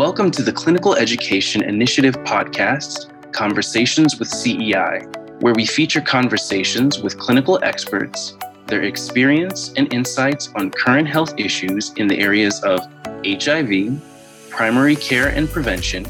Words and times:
Welcome 0.00 0.30
to 0.30 0.42
the 0.42 0.50
Clinical 0.50 0.94
Education 0.94 1.62
Initiative 1.62 2.14
podcast, 2.20 3.12
Conversations 3.34 4.18
with 4.18 4.28
CEI, 4.30 5.00
where 5.40 5.52
we 5.52 5.66
feature 5.66 6.00
conversations 6.00 7.00
with 7.00 7.18
clinical 7.18 7.62
experts, 7.62 8.34
their 8.66 8.84
experience 8.84 9.74
and 9.76 9.92
insights 9.92 10.48
on 10.54 10.70
current 10.70 11.06
health 11.06 11.34
issues 11.36 11.92
in 11.96 12.06
the 12.06 12.18
areas 12.18 12.62
of 12.62 12.80
HIV, 13.26 14.00
primary 14.48 14.96
care 14.96 15.28
and 15.28 15.50
prevention, 15.50 16.06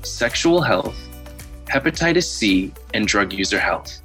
sexual 0.00 0.62
health, 0.62 0.96
hepatitis 1.66 2.24
C, 2.24 2.72
and 2.94 3.06
drug 3.06 3.34
user 3.34 3.58
health. 3.58 4.00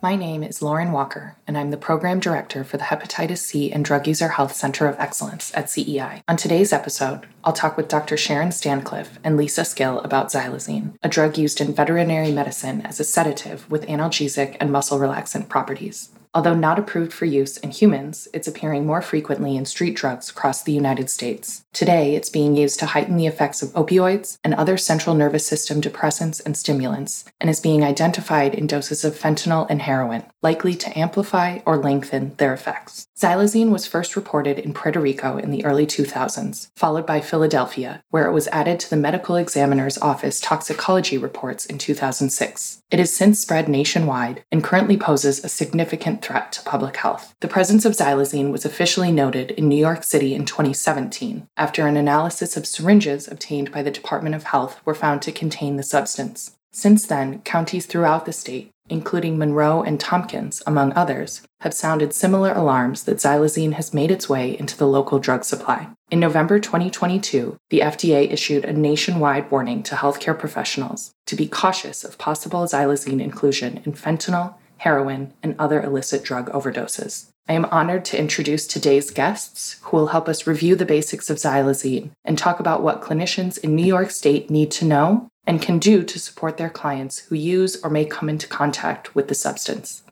My 0.00 0.14
name 0.14 0.44
is 0.44 0.62
Lauren 0.62 0.92
Walker, 0.92 1.34
and 1.44 1.58
I'm 1.58 1.72
the 1.72 1.76
Program 1.76 2.20
Director 2.20 2.62
for 2.62 2.76
the 2.76 2.84
Hepatitis 2.84 3.38
C 3.38 3.72
and 3.72 3.84
Drug 3.84 4.06
User 4.06 4.28
Health 4.28 4.54
Center 4.54 4.86
of 4.86 4.94
Excellence 4.96 5.50
at 5.56 5.68
CEI. 5.68 6.22
On 6.28 6.36
today's 6.36 6.72
episode, 6.72 7.26
I'll 7.42 7.52
talk 7.52 7.76
with 7.76 7.88
Dr. 7.88 8.16
Sharon 8.16 8.50
Stancliff 8.50 9.18
and 9.24 9.36
Lisa 9.36 9.64
Skill 9.64 9.98
about 10.02 10.28
xylazine, 10.28 10.94
a 11.02 11.08
drug 11.08 11.36
used 11.36 11.60
in 11.60 11.74
veterinary 11.74 12.30
medicine 12.30 12.80
as 12.82 13.00
a 13.00 13.04
sedative 13.04 13.68
with 13.68 13.88
analgesic 13.88 14.56
and 14.60 14.70
muscle 14.70 15.00
relaxant 15.00 15.48
properties. 15.48 16.10
Although 16.32 16.54
not 16.54 16.78
approved 16.78 17.12
for 17.12 17.24
use 17.24 17.56
in 17.56 17.72
humans, 17.72 18.28
it's 18.32 18.46
appearing 18.46 18.86
more 18.86 19.02
frequently 19.02 19.56
in 19.56 19.64
street 19.64 19.96
drugs 19.96 20.30
across 20.30 20.62
the 20.62 20.70
United 20.70 21.10
States. 21.10 21.64
Today, 21.78 22.16
it's 22.16 22.28
being 22.28 22.56
used 22.56 22.80
to 22.80 22.86
heighten 22.86 23.16
the 23.16 23.28
effects 23.28 23.62
of 23.62 23.68
opioids 23.74 24.36
and 24.42 24.52
other 24.52 24.76
central 24.76 25.14
nervous 25.14 25.46
system 25.46 25.80
depressants 25.80 26.44
and 26.44 26.56
stimulants, 26.56 27.24
and 27.40 27.48
is 27.48 27.60
being 27.60 27.84
identified 27.84 28.52
in 28.52 28.66
doses 28.66 29.04
of 29.04 29.16
fentanyl 29.16 29.64
and 29.70 29.82
heroin, 29.82 30.24
likely 30.42 30.74
to 30.74 30.98
amplify 30.98 31.60
or 31.64 31.76
lengthen 31.76 32.34
their 32.38 32.52
effects. 32.52 33.06
Xylazine 33.16 33.70
was 33.70 33.86
first 33.86 34.16
reported 34.16 34.58
in 34.58 34.74
Puerto 34.74 34.98
Rico 34.98 35.38
in 35.38 35.52
the 35.52 35.64
early 35.64 35.86
2000s, 35.86 36.68
followed 36.74 37.06
by 37.06 37.20
Philadelphia, 37.20 38.02
where 38.10 38.26
it 38.26 38.32
was 38.32 38.48
added 38.48 38.80
to 38.80 38.90
the 38.90 38.96
Medical 38.96 39.36
Examiner's 39.36 39.98
Office 39.98 40.40
toxicology 40.40 41.16
reports 41.16 41.64
in 41.64 41.78
2006. 41.78 42.82
It 42.90 42.98
has 42.98 43.14
since 43.14 43.38
spread 43.38 43.68
nationwide 43.68 44.42
and 44.50 44.64
currently 44.64 44.96
poses 44.96 45.44
a 45.44 45.48
significant 45.48 46.22
threat 46.22 46.52
to 46.52 46.62
public 46.62 46.96
health. 46.96 47.34
The 47.40 47.48
presence 47.48 47.84
of 47.84 47.92
xylazine 47.92 48.50
was 48.50 48.64
officially 48.64 49.12
noted 49.12 49.52
in 49.52 49.68
New 49.68 49.76
York 49.76 50.04
City 50.04 50.34
in 50.34 50.44
2017 50.44 51.46
after 51.68 51.86
an 51.86 51.98
analysis 51.98 52.56
of 52.56 52.66
syringes 52.66 53.28
obtained 53.28 53.70
by 53.70 53.82
the 53.82 53.90
Department 53.90 54.34
of 54.34 54.44
Health 54.44 54.80
were 54.86 54.94
found 54.94 55.20
to 55.20 55.30
contain 55.30 55.76
the 55.76 55.82
substance. 55.82 56.56
Since 56.72 57.04
then, 57.04 57.40
counties 57.40 57.84
throughout 57.84 58.24
the 58.24 58.32
state, 58.32 58.70
including 58.88 59.36
Monroe 59.36 59.82
and 59.82 60.00
Tompkins, 60.00 60.62
among 60.66 60.94
others, 60.94 61.42
have 61.60 61.74
sounded 61.74 62.14
similar 62.14 62.54
alarms 62.54 63.02
that 63.02 63.18
xylazine 63.18 63.74
has 63.74 63.92
made 63.92 64.10
its 64.10 64.30
way 64.30 64.58
into 64.58 64.78
the 64.78 64.86
local 64.86 65.18
drug 65.18 65.44
supply. 65.44 65.90
In 66.10 66.20
November 66.20 66.58
2022, 66.58 67.58
the 67.68 67.80
FDA 67.80 68.32
issued 68.32 68.64
a 68.64 68.72
nationwide 68.72 69.50
warning 69.50 69.82
to 69.82 69.94
healthcare 69.94 70.38
professionals 70.38 71.10
to 71.26 71.36
be 71.36 71.46
cautious 71.46 72.02
of 72.02 72.16
possible 72.16 72.62
xylazine 72.62 73.20
inclusion 73.20 73.82
in 73.84 73.92
fentanyl, 73.92 74.54
heroin, 74.78 75.34
and 75.42 75.54
other 75.58 75.82
illicit 75.82 76.24
drug 76.24 76.48
overdoses. 76.50 77.26
I 77.48 77.54
am 77.54 77.64
honored 77.66 78.04
to 78.06 78.18
introduce 78.18 78.66
today's 78.66 79.10
guests 79.10 79.80
who 79.82 79.96
will 79.96 80.08
help 80.08 80.28
us 80.28 80.46
review 80.46 80.76
the 80.76 80.84
basics 80.84 81.30
of 81.30 81.38
xylazine 81.38 82.10
and 82.22 82.36
talk 82.36 82.60
about 82.60 82.82
what 82.82 83.00
clinicians 83.00 83.56
in 83.56 83.74
New 83.74 83.86
York 83.86 84.10
State 84.10 84.50
need 84.50 84.70
to 84.72 84.84
know 84.84 85.28
and 85.46 85.62
can 85.62 85.78
do 85.78 86.04
to 86.04 86.18
support 86.18 86.58
their 86.58 86.68
clients 86.68 87.20
who 87.20 87.36
use 87.36 87.82
or 87.82 87.88
may 87.88 88.04
come 88.04 88.28
into 88.28 88.46
contact 88.46 89.14
with 89.14 89.28
the 89.28 89.34
substance. 89.34 90.02